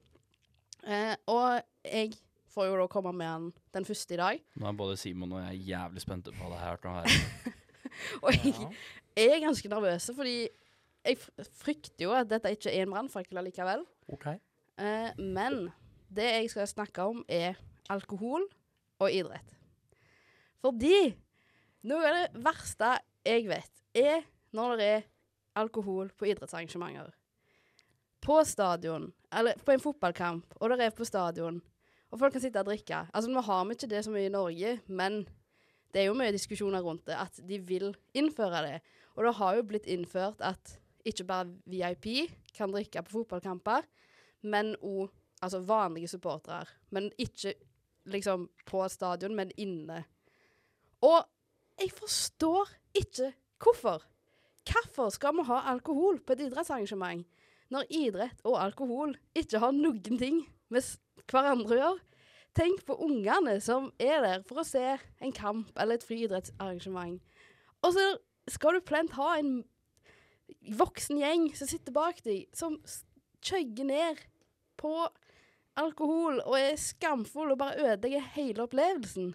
[0.85, 2.17] Eh, og jeg
[2.53, 4.43] får jo da komme med den den første i dag.
[4.61, 6.81] Nå er både Simon og jeg jævlig spente på det her.
[6.85, 7.55] Nå her.
[8.27, 10.49] Og jeg er ganske nervøs, fordi
[11.05, 11.19] jeg
[11.61, 13.85] frykter jo at dette ikke er en brannfakkel allikevel.
[14.11, 14.27] Ok.
[14.81, 15.69] Eh, men
[16.11, 17.55] det jeg skal snakke om, er
[17.93, 18.47] alkohol
[19.03, 19.57] og idrett.
[20.65, 21.13] Fordi
[21.85, 22.95] noe av det verste
[23.27, 24.25] jeg vet, er
[24.57, 25.07] når det er
[25.61, 27.13] alkohol på idrettsarrangementer.
[28.25, 31.61] På stadion, eller på en fotballkamp, og det er på stadion,
[32.11, 33.03] og folk kan sitte og drikke.
[33.13, 35.25] Altså, nå har vi ikke det så mye i Norge, men
[35.93, 38.79] det er jo mye diskusjoner rundt det, at de vil innføre det.
[39.15, 43.85] Og det har jo blitt innført at ikke bare VIP kan drikke på fotballkamper,
[44.47, 45.13] men òg
[45.45, 46.71] altså vanlige supportere.
[46.91, 47.55] Men ikke
[48.05, 50.05] liksom på stadion, men inne.
[51.05, 51.25] Og
[51.81, 54.05] jeg forstår ikke hvorfor.
[54.65, 57.27] Hvorfor skal vi ha alkohol på et idrettsarrangement
[57.73, 60.87] når idrett og alkohol ikke har noen ting med
[61.31, 62.03] hverandre å gjøre?
[62.55, 67.19] Tenk på ungene som er der for å se en kamp eller et friidrettsarrangement.
[67.83, 68.05] Og så
[68.55, 69.65] skal du plent ha en
[70.79, 72.79] voksen gjeng som sitter bak deg, som
[73.45, 74.23] kjøgger ned
[74.81, 74.95] på
[75.81, 79.33] alkohol og er skamfull og bare ødelegger hele opplevelsen.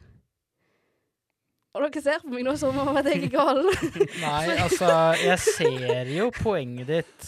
[1.77, 3.59] Og dere ser på meg nå som om at jeg er gal.
[4.23, 4.89] Nei, altså,
[5.21, 7.27] jeg ser jo poenget ditt.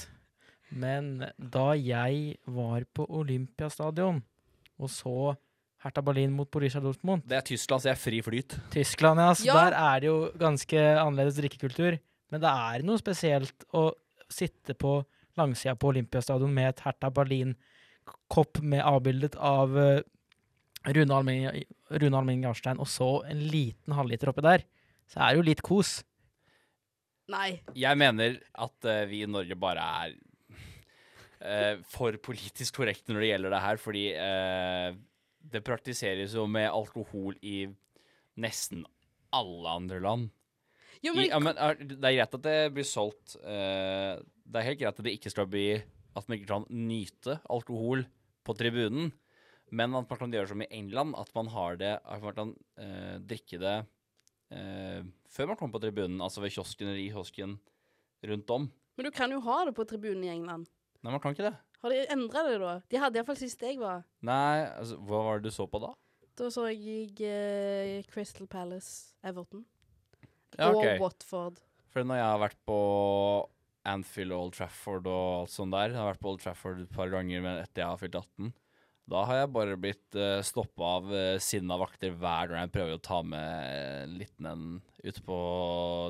[0.72, 4.22] Men da jeg var på Olympiastadion
[4.82, 5.34] og så
[5.82, 7.24] Hertha Berlin mot Borussia Dortmund.
[7.28, 8.56] Det er Tyskland, så jeg er fri flyt.
[8.74, 9.32] Tyskland, ja.
[9.38, 9.56] Så Ja.
[9.66, 11.98] der er det jo ganske annerledes drikkekultur.
[12.32, 13.92] Men det er noe spesielt å
[14.32, 15.00] sitte på
[15.38, 17.10] langsida på Olympiastadion med et Hertha
[18.02, 20.02] Berlin-kopp med avbildet av eh,
[20.88, 24.64] Rune Alming, Rune Alming Jarstein, og så en liten halvliter oppi der.
[25.08, 26.04] Så er det jo litt kos.
[27.30, 27.62] Nei.
[27.76, 30.16] Jeg mener at uh, vi i Norge bare er
[31.76, 34.98] uh, for politisk korrekte når det gjelder det her, fordi uh,
[35.52, 37.68] det praktiseres jo med alkohol i
[38.42, 38.84] nesten
[39.32, 40.32] alle andre land.
[41.02, 44.68] Jo, I, ja, men er, det er greit at det blir solgt eh, Det er
[44.68, 45.66] helt greit at det ikke skal bli
[46.18, 48.06] At man ikke kan nyte alkohol
[48.44, 49.12] på tribunen,
[49.72, 52.54] men at man kan gjøre som i England, at man har det At man kan
[52.76, 53.78] eh, drikke det
[54.52, 57.58] eh, før man kommer på tribunen, altså ved kiosken eller i kiosken
[58.28, 58.70] rundt om.
[58.98, 60.68] men du kan jo ha det på tribunen i England.
[61.02, 61.56] Nei, man kan ikke det.
[61.82, 62.74] Har de endra det, da?
[62.92, 64.04] De hadde iallfall sist jeg var.
[64.22, 65.96] Nei, altså, hva var det du så på da?
[66.38, 69.64] Da så jeg uh, Crystal Palace, Everton.
[70.60, 71.00] Ja, okay.
[71.00, 71.58] Og Watford.
[71.92, 72.78] For når jeg har vært på
[73.90, 76.94] Anfield og Old Trafford og alt sånt der, jeg har vært på Old Trafford et
[76.94, 78.52] par ganger etter jeg har fylt 18,
[79.12, 82.98] da har jeg bare blitt uh, stoppa av uh, sinna vakter hver gang jeg prøver
[82.98, 84.68] å ta med en liten en
[85.04, 85.40] ute på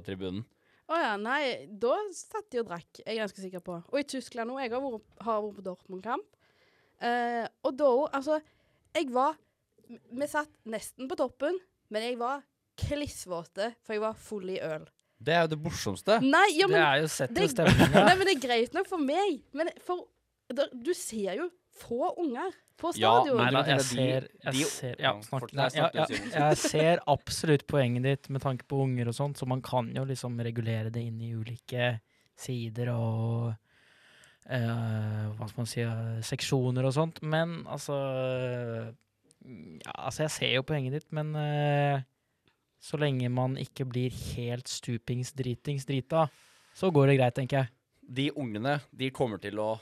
[0.05, 0.43] tribunen.
[0.91, 3.77] Å ja, nei, da satt de og drakk, jeg er ganske sikker på.
[3.79, 4.59] Og i Tyskland òg.
[4.59, 6.39] Jeg har vært, har vært på Dortmund-kamp.
[7.01, 8.35] Uh, og da òg, altså
[8.93, 9.39] Jeg var
[9.89, 11.55] Vi satt nesten på toppen,
[11.89, 12.43] men jeg var
[12.77, 14.85] klissvåte, for jeg var full i øl.
[15.21, 16.17] Det er jo det morsomste.
[16.25, 17.91] Nei, ja, men det er jo sett til stemninga.
[18.09, 19.41] Nei, men det er greit nok for meg.
[19.57, 20.07] Men for
[20.51, 21.47] da, Du ser jo
[21.81, 23.39] få unger på Ja, stadion.
[23.39, 28.07] Nei da, jeg ser, jeg ser ja, ja, nei, ja, ja, jeg ser absolutt poenget
[28.07, 31.19] ditt med tanke på unger og sånt, så man kan jo liksom regulere det inn
[31.21, 31.93] i ulike
[32.41, 33.51] sider og
[34.49, 37.21] uh, hva skal man si uh, seksjoner og sånt.
[37.21, 37.97] Men altså
[39.41, 42.03] Ja, altså, jeg ser jo poenget ditt, men eh,
[42.81, 46.25] så lenge man ikke blir helt stupings dritings drita,
[46.73, 47.73] så går det greit, tenker jeg.
[48.11, 49.75] De ungene, de kommer til å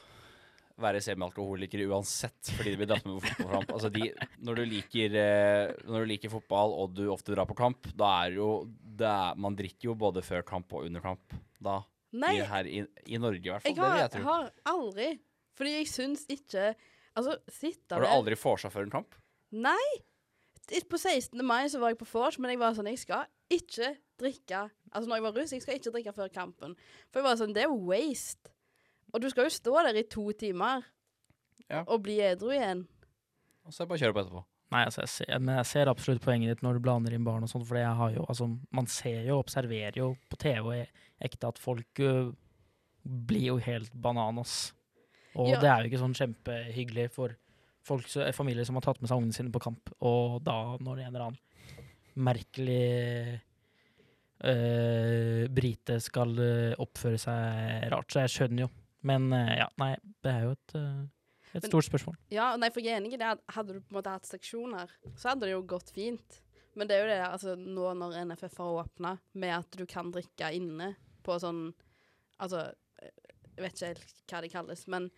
[0.79, 3.71] være semialkoholikere uansett, fordi de blir dratt med på fotballkamp.
[3.75, 4.09] Altså de,
[4.47, 8.11] når, du liker, eh, når du liker fotball og du ofte drar på kamp, da
[8.25, 8.49] er jo
[8.99, 11.35] det er, Man drikker jo både før kamp og under kamp.
[11.59, 11.81] Da.
[12.19, 13.71] Nei, I, her i, I Norge, i hvert fall.
[13.71, 14.23] jeg Det vil har, jeg tro.
[14.27, 15.09] har aldri
[15.59, 16.63] Fordi jeg syns ikke
[17.19, 19.17] Altså, sitte Har du aldri vorsa før en kamp?
[19.51, 19.89] Nei!
[20.89, 21.41] På 16.
[21.45, 25.07] mai så var jeg på vors, men jeg var sånn Jeg skal ikke drikke Altså,
[25.09, 26.75] når jeg var russ, jeg skal ikke drikke før kampen.
[27.11, 28.49] For jeg var sånn Det er waste.
[29.13, 30.85] Og du skal jo stå der i to timer
[31.69, 31.83] Ja.
[31.87, 32.87] og bli edru igjen.
[33.65, 34.43] Og så er det bare å kjøre på etterpå.
[34.71, 37.43] Nei, altså jeg ser, men jeg ser absolutt poenget ditt når du blander inn barn
[37.43, 40.73] og sånt, for jeg har jo, altså, man ser jo, observerer jo på TV og
[40.75, 40.87] e-
[41.25, 42.29] ekte at folk uh,
[43.05, 44.73] blir jo helt bananas.
[45.35, 45.59] Og Ja.
[45.59, 47.35] det er jo ikke sånn kjempehyggelig for
[47.87, 51.07] folk, familier som har tatt med seg ungene sine på kamp, og da når en
[51.11, 51.39] eller annen
[52.19, 53.39] merkelig
[54.43, 56.33] øh, brite skal
[56.81, 58.69] oppføre seg rart, så jeg skjønner jo.
[59.07, 59.93] Men ø, ja, nei,
[60.25, 62.17] det er jo et, et Men- stort spørsmål.
[62.35, 63.29] Ja, nei, for jeg er enig i det.
[63.37, 66.41] at Hadde du på en måte hatt seksjoner, så hadde det jo gått fint.
[66.75, 70.11] Men det er jo det, altså nå når NFF har åpna, med at du kan
[70.15, 70.93] drikke inne
[71.25, 71.69] på sånn
[72.39, 72.69] Altså,
[73.01, 75.09] jeg vet ikke helt hva det kalles, men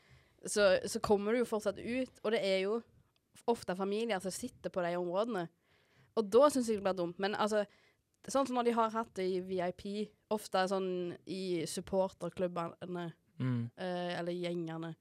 [0.45, 2.79] så, så kommer du jo fortsatt ut, og det er jo
[3.51, 5.47] ofte familier som sitter på de områdene.
[6.17, 7.19] Og da syns jeg det blir dumt.
[7.23, 7.63] Men altså,
[8.27, 9.85] sånn som når de har hatt det i VIP,
[10.31, 13.71] ofte sånn i supporterklubbene Mm.
[13.77, 14.91] eh, eller gjengene.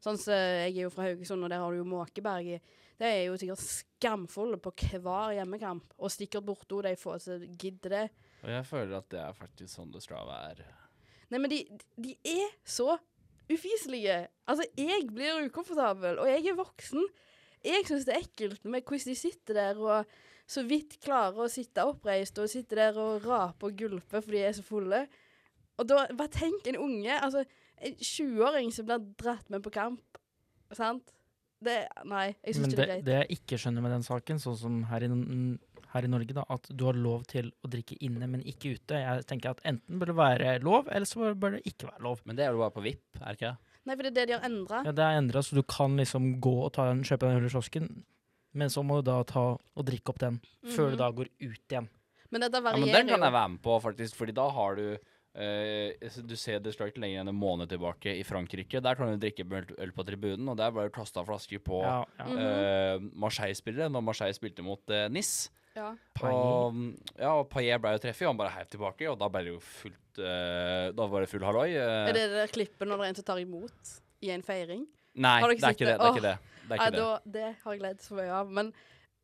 [0.00, 2.62] Sånn som Jeg er jo fra Haugesund, og der har du jo Måkeberget.
[2.98, 7.90] De er jo sikkert skamfulle på hver hjemmekamp, og stikker borto de få som gidder
[7.90, 8.10] det.
[8.42, 10.64] Og jeg føler at det er faktisk sånn det skal være.
[11.30, 11.58] Nei, men de,
[12.00, 12.96] de er så
[13.50, 14.22] ufiselige.
[14.50, 17.06] Altså, jeg blir ukomfortabel, og jeg er voksen.
[17.66, 20.18] Jeg syns det er ekkelt med hvordan de sitter der og
[20.50, 24.46] så vidt klarer å sitte oppreist, og sitter der og raper og gulpe fordi de
[24.48, 25.04] er så fulle.
[25.78, 27.14] Og da, hva tenk en unge?
[27.14, 27.44] Altså,
[27.80, 30.20] en 20-åring som blir dratt med på kamp,
[30.76, 31.14] sant?
[31.60, 31.76] Det
[32.08, 33.04] Nei, jeg syns ikke det er greit.
[33.04, 35.10] det jeg ikke skjønner med den saken, sånn som her i,
[35.92, 38.94] her i Norge, da, at du har lov til å drikke inne, men ikke ute.
[39.00, 42.20] Jeg tenker at enten bør det være lov, eller så bør det ikke være lov.
[42.24, 43.58] Men det er jo bare på VIP, er det ikke det?
[43.86, 44.82] Nei, for det er det de har endra.
[44.86, 47.46] Ja, Det er endra, så du kan liksom gå og ta en, kjøpe den øl
[47.48, 47.88] i kiosken,
[48.54, 50.90] men så må du da ta og drikke opp den før Mhm.
[50.90, 51.88] du da går ut igjen.
[52.30, 54.96] Men dette Ja, men den kan jeg være med på, faktisk, fordi da har du
[55.32, 55.94] Uh,
[56.26, 58.82] Du ser det slår lenger enn en måned tilbake i Frankrike.
[58.82, 59.44] Der kan du drikke
[59.78, 62.24] øl- på tribunen, og der ble det kasta flasker på Ja, ja.
[62.24, 62.38] Mhm.
[62.38, 65.48] eh, Marseille-spillere når Marseille spilte mot uh, NIS.
[65.80, 65.90] Ja.
[66.28, 69.28] Og, mm, ja, og Paillet ble jo treffet, og han bare heiv tilbake, og da
[69.32, 71.68] ble det jo fullt uh, Da var det full halloi.
[71.76, 72.08] Uh.
[72.10, 74.84] Er det det klippet når det er en som tar imot i en feiring?
[75.20, 75.96] Nei, Har det er ikke det.
[75.96, 76.06] det?
[76.06, 76.36] Er ikke det.
[76.68, 77.00] det, er ikke det.
[77.00, 78.52] da, det har jeg ledd så mye av.
[78.60, 78.72] Men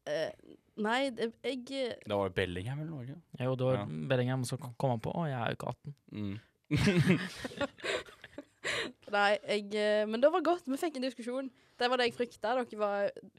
[0.08, 0.56] uh,
[0.88, 3.20] nei, det, jeg Det var Bellingham eller noe?
[3.42, 3.86] Jo, det var Ja.
[4.12, 5.96] Bellingham, så kom han på Å, jeg er jo ikke 18.
[6.16, 6.36] Mm.
[9.14, 10.66] Nei, jeg Men det var godt.
[10.66, 11.52] Vi fikk en diskusjon.
[11.78, 12.56] Det var det jeg frykta.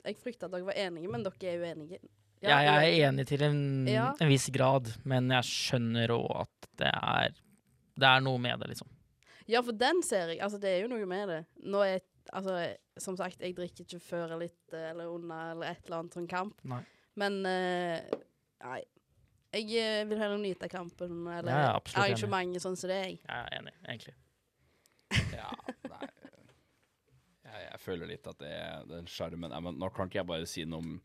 [0.05, 1.99] Jeg frykta at dere var enige, men dere er uenige.
[2.43, 4.11] Ja, jeg er enig til en, Ja.
[4.21, 7.33] en viss grad, men jeg skjønner òg at det er
[7.97, 8.89] Det er noe med det, liksom.
[9.49, 10.41] Ja, for den ser jeg.
[10.45, 11.41] Altså, det er jo noe med det.
[11.65, 11.99] Nå er
[12.35, 16.17] Altså, som sagt, jeg drikker ikke før eller etter eller under eller et eller annet
[16.17, 16.57] sånn kamp.
[16.67, 16.81] Nei.
[17.15, 18.19] Men uh,
[18.65, 18.81] Nei.
[19.55, 21.93] Jeg eh, vil heller nyte kampen eller ja, enig.
[21.95, 23.13] arrangementet sånn som det er.
[23.15, 24.15] Jeg er enig, egentlig.
[25.31, 25.53] Ja,
[25.87, 26.09] nei
[27.47, 30.65] jeg, jeg føler litt at det er den sjarmen Nå kan ikke jeg bare si
[30.67, 30.97] noe om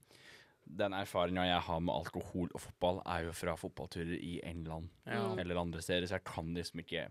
[0.67, 5.35] Den erfaringa jeg har med alkohol og fotball, er jo fra fotballturer i England Ja.
[5.37, 7.09] Eller andre steder, så jeg kan liksom ikke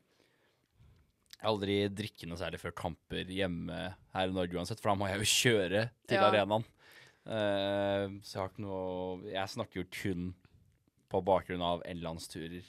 [1.44, 3.78] aldri drikke noe særlig før kamper hjemme
[4.14, 6.28] her i Norge uansett, for da må jeg jo kjøre til Ja.
[6.30, 6.66] arenaen.
[7.22, 10.34] Uh, så jeg har ikke noe Jeg snakker jo kun
[11.12, 12.64] på bakgrunn av Englandsturer.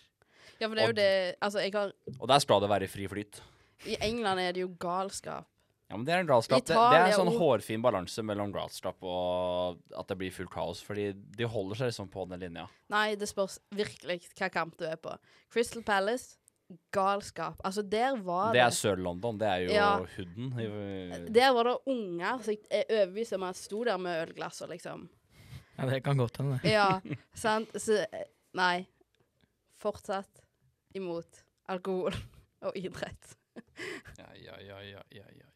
[0.61, 3.07] Ja, for det er jo det Altså, jeg har Og der skal det være fri
[3.09, 3.41] flyt.
[3.87, 5.47] I England er det jo galskap.
[5.93, 6.63] Ja, men Det er en galskap.
[6.65, 10.51] Det, det er en sånn og- hårfin balanse mellom galskap og at det blir fullt
[10.51, 10.81] kaos.
[10.83, 12.65] Fordi de holder seg liksom på den linja.
[12.89, 15.13] Nei, det spørs virkelig hva kamp du er på.
[15.53, 16.39] Crystal Palace,
[16.97, 17.61] galskap.
[17.69, 19.37] Altså, der var Det det er Sør-London.
[19.39, 19.91] Det er jo Ja.
[20.17, 21.29] hooden.
[21.33, 24.71] Der var det unger som jeg er overbevist om at sto der med ølglass og
[24.71, 25.09] liksom
[25.79, 26.61] Ja, det kan godt hende.
[26.65, 27.01] Ja,
[27.35, 27.69] sant?
[27.77, 28.07] Så
[28.55, 28.87] nei.
[29.83, 30.41] Fortsatt
[30.95, 32.15] imot alkohol
[32.63, 33.37] og idrett.
[34.17, 35.49] Ja, ja, ja, ja, ja, ja.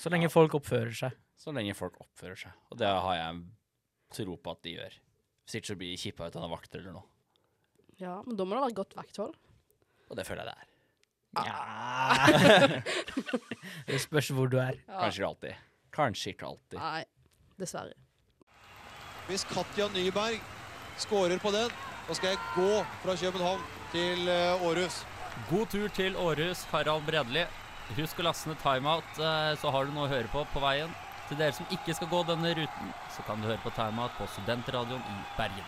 [0.00, 1.16] Så lenge folk oppfører seg.
[1.36, 2.56] Så lenge folk oppfører seg.
[2.72, 3.42] Og det har jeg
[4.16, 4.96] tro på at de gjør.
[5.44, 7.06] Hvis ikke så blir de kippa ut av noen vakter eller noe.
[8.00, 9.34] Ja, men da må det være godt vakthold.
[10.08, 10.66] Og det føler jeg det er.
[11.46, 11.58] Ja.
[13.86, 14.80] Det spørs hvor du er.
[14.88, 15.04] Ja.
[15.04, 15.54] Kanskje ikke alltid.
[15.94, 16.78] Kanskje ikke alltid.
[16.80, 17.04] Nei,
[17.60, 17.94] dessverre.
[19.28, 20.40] Hvis Katja Nyberg
[20.98, 21.70] skårer på den,
[22.08, 25.02] da skal jeg gå fra København til eh, Århus.
[25.50, 27.44] God tur til Århus, Harald Bredli.
[27.96, 30.92] Husk å laste ned timeout, eh, så har du noe å høre på på veien.
[31.26, 34.28] Til dere som ikke skal gå denne ruten, så kan du høre på timeout på
[34.30, 35.66] Studentradioen i Bergen.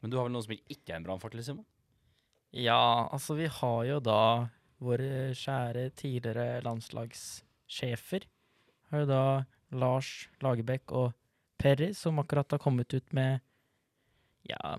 [0.00, 1.64] Men du har vel noe som ikke er en brannfakkel, Simon?
[2.52, 4.48] Ja, altså vi har jo da
[4.84, 8.28] våre kjære tidligere landslagssjefer.
[8.92, 9.24] Har jo da
[9.80, 11.16] Lars Lagerbäck og
[11.58, 13.40] Perry, som akkurat har kommet ut med
[14.48, 14.76] ja,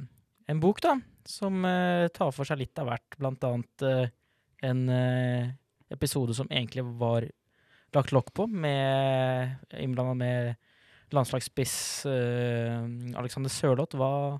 [0.49, 0.95] en bok, da.
[1.29, 3.17] Som eh, tar for seg litt av hvert.
[3.19, 4.15] Blant annet eh,
[4.65, 5.49] en eh,
[5.89, 7.27] episode som egentlig var
[7.95, 10.55] lagt lokk på, med innblanda med
[11.15, 12.85] landslagsspiss eh,
[13.17, 13.97] Alexander Sørloth.
[13.97, 14.37] Hva,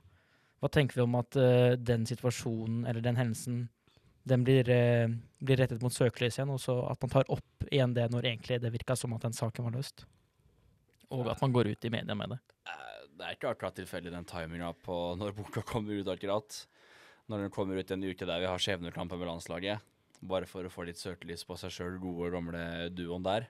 [0.59, 3.67] hva tenker vi om at eh, den situasjonen, eller den hendelsen,
[4.29, 4.67] den blir,
[5.41, 8.59] blir rettet mot søkelyset igjen, og så at man tar opp igjen det når egentlig
[8.61, 10.03] det virka som at den saken var løst?
[11.09, 12.37] Og at man går ut i media med det.
[13.19, 16.59] Det er ikke akkurat tilfeldig den timinga på når boka kommer ut, akkurat.
[17.27, 19.81] Når den kommer ut en uke der vi har skjebnekamper med landslaget.
[20.19, 23.47] Bare for å få litt søkelys på seg sjøl, gode, gamle duoen der.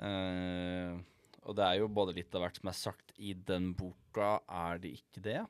[0.00, 0.96] Uh,
[1.42, 4.80] og det er jo både litt av hvert som er sagt i den boka, er
[4.82, 5.40] det ikke det?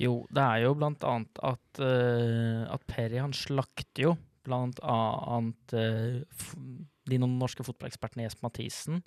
[0.00, 4.14] Jo, det er jo blant annet at, uh, at Perry han slakter jo
[4.46, 6.46] blant annet uh,
[7.08, 9.02] de noen norske fotballekspertene Jesper Mathisen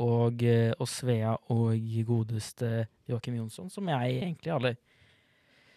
[0.00, 4.74] og, uh, og Svea og godeste Joakim Jonsson, som jeg egentlig alle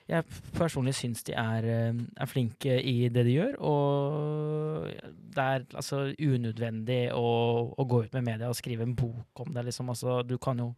[0.08, 0.24] Jeg
[0.56, 4.88] personlig syns de er, eh, er flinke i det de gjør, og
[5.36, 7.28] det er altså unødvendig å,
[7.76, 9.92] å gå ut med media og skrive en bok om det, liksom.
[9.92, 10.74] Altså, du kan jo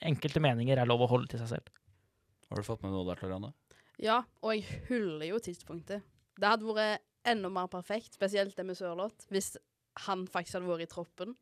[0.00, 1.66] Enkelte meninger er lov å holde til seg selv.
[2.48, 3.50] Har du fått med noe der, Klarianne?
[4.00, 6.06] Ja, og jeg hyller jo tidspunktet.
[6.40, 9.58] Det hadde vært enda mer perfekt, spesielt det med Sørloth, hvis
[10.06, 11.34] han faktisk hadde vært i troppen.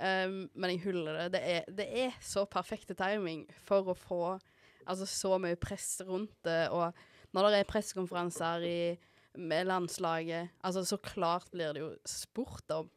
[0.00, 1.26] Um, men jeg hyller det.
[1.34, 4.22] Det er, det er så perfekte timing for å få
[4.86, 6.68] altså, så mye press rundt det.
[6.70, 6.92] Og
[7.36, 8.98] når det er pressekonferanser i-
[9.38, 12.88] med landslaget, altså, så klart blir det jo spurt om.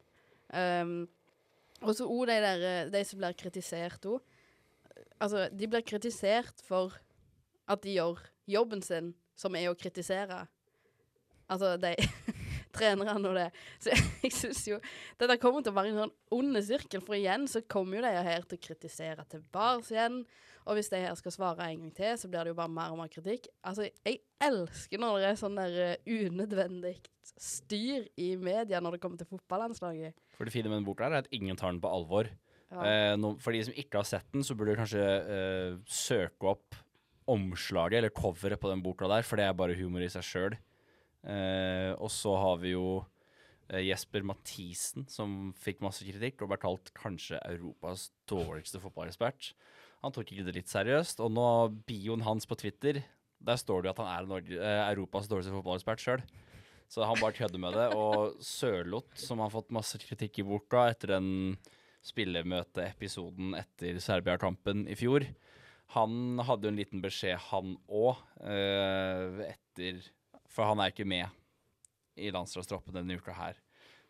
[0.54, 1.08] Um,
[1.82, 4.22] og så òg de, der, de som blir kritisert òg.
[5.22, 6.96] Altså, de blir kritisert for
[7.70, 8.20] at de gjør
[8.50, 10.48] jobben sin, som er å kritisere.
[11.52, 11.94] Altså, de
[12.76, 13.50] trenerne og det.
[13.84, 14.80] Så jeg syns jo
[15.20, 18.26] Dette kommer til å være en sånn ond sirkel, for igjen så kommer jo de
[18.30, 20.24] her til å kritisere tilbake igjen.
[20.64, 22.94] Og hvis de her skal svare en gang til, så blir det jo bare mer
[22.94, 23.50] og mer kritikk.
[23.64, 26.96] Altså, jeg elsker når det er sånn der uh, unødvendig
[27.40, 30.18] styr i media når det kommer til fotballandslaget.
[30.38, 32.30] For det fine med den boka er at ingen tar den på alvor.
[32.74, 32.84] Ja.
[32.90, 36.54] Eh, no, for de som ikke har sett den, så burde du kanskje eh, søke
[36.56, 36.80] opp
[37.30, 40.56] omslaget eller coveret på den boka der, for det er bare humor i seg sjøl.
[41.24, 42.88] Eh, og så har vi jo
[43.70, 49.54] eh, Jesper Mathisen, som fikk masse kritikk og ble kalt kanskje Europas dårligste fotballekspert.
[50.04, 51.46] Han tok ikke det litt seriøst, og nå
[51.88, 53.00] bioen hans på Twitter,
[53.44, 56.26] der står det jo at han er eh, Europas dårligste fotballekspert sjøl.
[56.92, 57.88] Så han bare kødder med det.
[57.98, 61.30] Og Sørloth, som har fått masse kritikk i borta etter den
[62.06, 65.26] spillemøteepisoden etter Serbia-kampen i fjor,
[65.96, 70.00] han hadde jo en liten beskjed, han òg, etter
[70.52, 73.58] For han er ikke med i landslagstroppen denne uka her.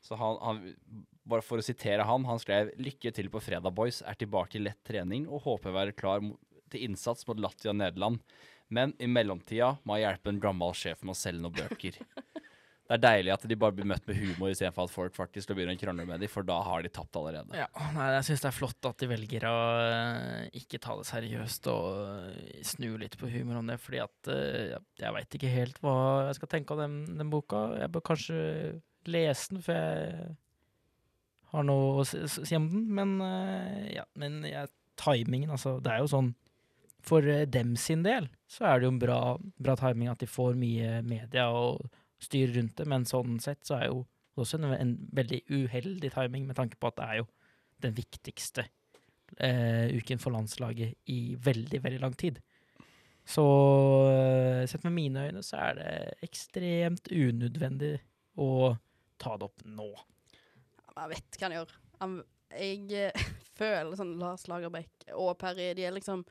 [0.04, 4.02] Så han, han, bare for å sitere han, han skrev 'Lykke til på fredag, boys.
[4.02, 6.24] Er tilbake i lett trening og håper å være klar
[6.74, 8.20] til innsats mot Latvia og Nederland.
[8.74, 12.00] Men i mellomtida må jeg hjelpe en gammel sjef med å selge noen bøker.
[12.84, 15.78] Det er deilig at de bare blir møtt med humor istedenfor at folk faktisk begynner
[15.78, 17.56] å krangle med dem, for da har de tapt allerede.
[17.56, 21.08] Ja, nei, jeg syns det er flott at de velger å eh, ikke ta det
[21.08, 21.88] seriøst og
[22.28, 25.96] eh, snu litt på humor om det, fordi at eh, jeg, veit ikke helt hva
[26.28, 27.64] jeg skal tenke om den, den boka.
[27.80, 28.42] Jeg bør kanskje
[29.08, 30.36] lese den for jeg
[31.54, 34.66] har noe å si, om den, men eh, ja, men ja,
[35.00, 36.32] timingen, altså, det er jo sånn
[37.04, 39.20] For eh, dem sin del så er det jo en bra,
[39.60, 41.84] bra timing at de får mye media og
[42.24, 44.04] styr rundt det, men sånn sett så er jo
[44.40, 47.28] også en, en veldig uheldig timing med tanke på at det er jo
[47.84, 48.66] den viktigste
[49.38, 52.40] eh, uken for landslaget i veldig, veldig lang tid.
[53.26, 53.44] Så
[54.12, 55.92] eh, sett med mine øyne så er det
[56.28, 57.96] ekstremt unødvendig
[58.40, 58.76] å
[59.22, 59.92] ta det opp nå.
[60.94, 61.74] Jeg vet hva han gjør.
[62.02, 62.18] Han,
[62.54, 63.28] jeg eh,
[63.60, 66.26] føler sånn Lars Lagerbäck og Perry, de er liksom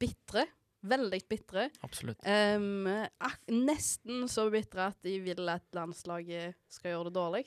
[0.00, 0.46] bitre.
[0.88, 1.66] Veldig bitre.
[1.82, 2.20] Absolutt.
[2.22, 7.42] Um, ak nesten så bitre at de vil at landslaget skal gjøre det dårlig.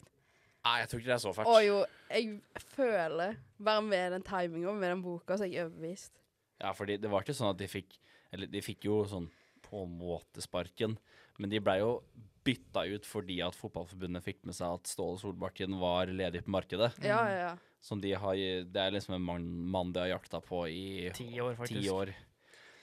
[0.61, 1.49] Nei, jeg tror ikke det er så fælt.
[1.49, 1.77] Og jo,
[2.11, 6.19] jeg føler Bare med den timinga, med den boka, så er jeg overbevist.
[6.61, 7.95] Ja, for det var ikke sånn at de fikk
[8.29, 9.31] Eller de fikk jo sånn
[9.65, 10.97] på en måte sparken,
[11.39, 12.01] men de blei jo
[12.43, 16.91] bytta ut fordi at Fotballforbundet fikk med seg at Ståle Solbakken var ledig på markedet.
[17.05, 17.51] Ja, ja, ja.
[17.81, 21.27] Som de har Det er liksom en mann, mann de har jakta på i Ti
[21.41, 21.81] år, faktisk.
[21.81, 22.13] Ti år.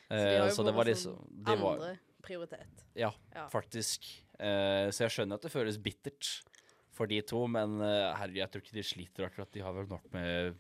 [0.09, 2.84] Så de har Eh, jo så det var liksom sånn de var, andre prioritet.
[2.96, 3.48] Ja, Ja.
[3.52, 4.06] faktisk.
[4.38, 6.28] Uh, så jeg skjønner at det føles bittert
[6.94, 9.52] for de to, men uh, herregud, jeg tror ikke de sliter akkurat.
[9.52, 10.56] De har vel nok med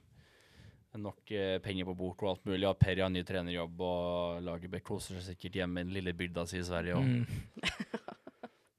[0.98, 2.66] nok eh, penger på bok og alt mulig.
[2.66, 6.44] Og Perry har ny trenerjobb, og Lagerbäck koser seg sikkert hjemme i den lille bygda
[6.48, 6.96] si i Sverige.
[6.98, 7.04] Og.
[7.06, 7.26] Mm.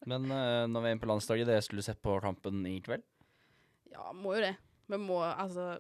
[0.10, 3.06] Men uh, når vi er inne på landslaget, dere skulle sett på kampen i kveld?
[3.94, 4.56] Ja, må jo det.
[4.90, 5.78] Vi må Altså,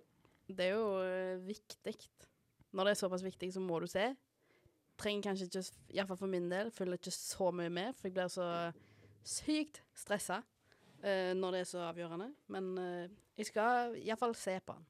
[0.47, 1.95] det er jo uh, viktig.
[2.73, 4.11] Når det er såpass viktig, så må du se.
[4.99, 5.65] Trenger kanskje ikke,
[5.95, 8.47] iallfall for min del, følger ikke så mye med, for jeg blir så
[9.25, 12.31] sykt stressa uh, når det er så avgjørende.
[12.53, 14.87] Men uh, jeg skal iallfall se på den.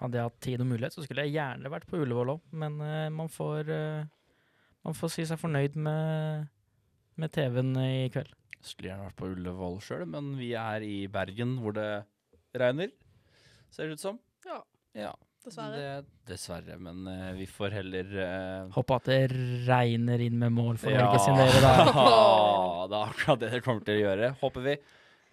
[0.00, 2.80] Hadde jeg hatt tid og mulighet, så skulle jeg gjerne vært på Ullevål òg, men
[2.82, 4.12] uh, man får eh,
[4.84, 6.48] Man får si seg fornøyd med,
[7.20, 8.32] med TV-en i kveld.
[8.64, 11.88] Skulle gjerne vært på Ullevål sjøl, men vi er i Bergen hvor det
[12.56, 12.90] regner,
[13.74, 14.18] ser det ut som.
[14.46, 14.62] Ja.
[14.96, 15.12] Ja.
[15.44, 15.76] Dessverre.
[15.76, 19.18] Det, dessverre, men uh, vi får heller uh, Håper at det
[19.66, 21.74] regner inn med mål for Norge sin dere, da.
[22.88, 24.78] det er akkurat det det kommer til å gjøre, håper vi.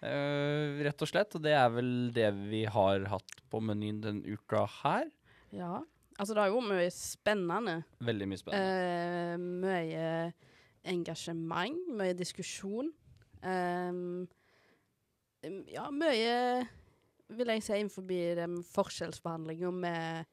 [0.02, 1.40] Uh, rett og slett.
[1.40, 5.08] Og det er vel det vi har hatt på menyen denne uka her.
[5.56, 5.80] Ja.
[6.18, 7.80] Altså, det har jo mye spennende.
[8.04, 8.82] Veldig mye spennende.
[8.84, 10.51] Eh, mye
[10.88, 12.92] engasjement, mye diskusjon.
[13.42, 14.28] Um,
[15.70, 16.36] ja, mye
[17.32, 18.06] vil jeg si innenfor
[18.38, 20.30] den forskjellsbehandlinga med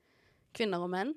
[0.57, 1.15] kvinner og menn.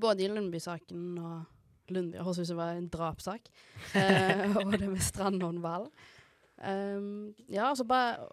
[0.00, 3.50] Både i Lundby-saken og Lundby høres ut som det var en drapssak.
[3.94, 5.88] uh, og det med Strandhåndball.
[6.58, 8.28] Um, ja, altså bare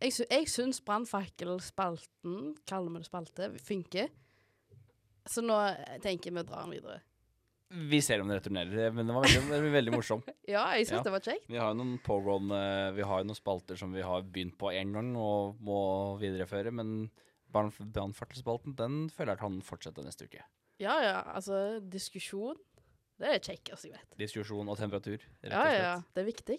[0.00, 4.10] Jeg, sy jeg syns Brannfakkelspalten, kaller vi det spalte, funker.
[5.26, 5.56] Så nå
[6.04, 6.98] tenker jeg vi drar den videre.
[7.90, 10.28] Vi ser om det returnerer, men det var veldig, det var veldig morsomt.
[10.48, 11.48] Ja, jeg syns det var kjekt.
[11.50, 12.60] Vi har jo noen pågående
[12.96, 15.78] Vi har jo noen spalter som vi har begynt på én gang og må
[16.22, 17.10] videreføre, men
[17.52, 20.42] brannfartsspalten den føler jeg kan fortsette neste uke.
[20.82, 22.58] Ja, ja, altså diskusjon,
[23.20, 24.16] det er kjekkest jeg vet.
[24.20, 25.86] Diskusjon og temperatur, rett Ja, og ja, slett.
[25.86, 26.58] ja, det er viktig.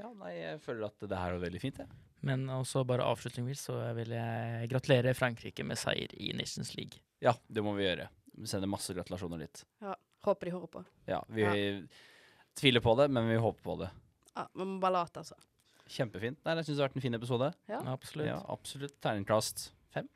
[0.00, 2.00] Ja, nei, jeg føler at det her er veldig fint, jeg.
[2.26, 6.98] Men også bare avslutningsvis så vil jeg gratulere Frankrike med seier i Nations League.
[7.22, 8.08] Ja, det må vi gjøre.
[8.36, 9.62] Vi sender masse gratulasjoner dit.
[9.84, 9.94] Ja,
[10.26, 10.84] håper de hører på.
[11.08, 11.54] Ja, vi Ja.
[12.58, 13.90] tviler på det, men vi håper på det.
[14.36, 15.36] Ja, Vi må bare late, altså.
[15.88, 16.38] Kjempefint.
[16.44, 17.48] Nei, jeg syns det har vært en fin episode.
[17.70, 17.78] Ja.
[17.92, 18.26] Absolutt.
[18.26, 18.96] Ja, absolutt.
[19.00, 20.08] Terningkast fem?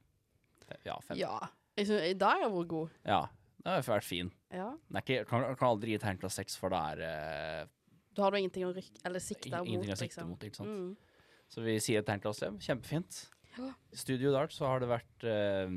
[0.85, 1.17] Ja, fem.
[1.21, 1.37] Ja.
[1.79, 2.91] Jeg synes, I dag har vært god.
[3.07, 3.21] Ja,
[3.63, 4.33] det har vært fin.
[4.51, 4.73] Ja.
[4.93, 7.69] Er ikke, kan, kan aldri gi terningkast seks, for det er uh,
[8.17, 10.29] Da har du ingenting å rykke Eller sikte mot, ingenting å sikte liksom.
[10.35, 10.45] mot.
[10.49, 10.69] ikke sant?
[10.69, 10.97] Mm.
[11.51, 12.59] Så vi sier terningkast fem.
[12.59, 13.21] Kjempefint.
[13.57, 13.71] Ja.
[13.95, 15.71] I Studio Dart så har det vært uh,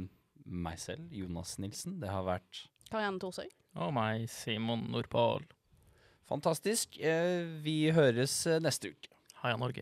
[0.45, 1.99] meg selv, Jonas Nilsen.
[2.01, 3.47] Det har vært Karianne Thorsøy.
[3.73, 5.45] Og meg, Simon Nordpål.
[6.29, 6.99] fantastisk.
[6.99, 9.09] Eh, vi høres eh, neste uke.
[9.41, 9.81] Heia Norge.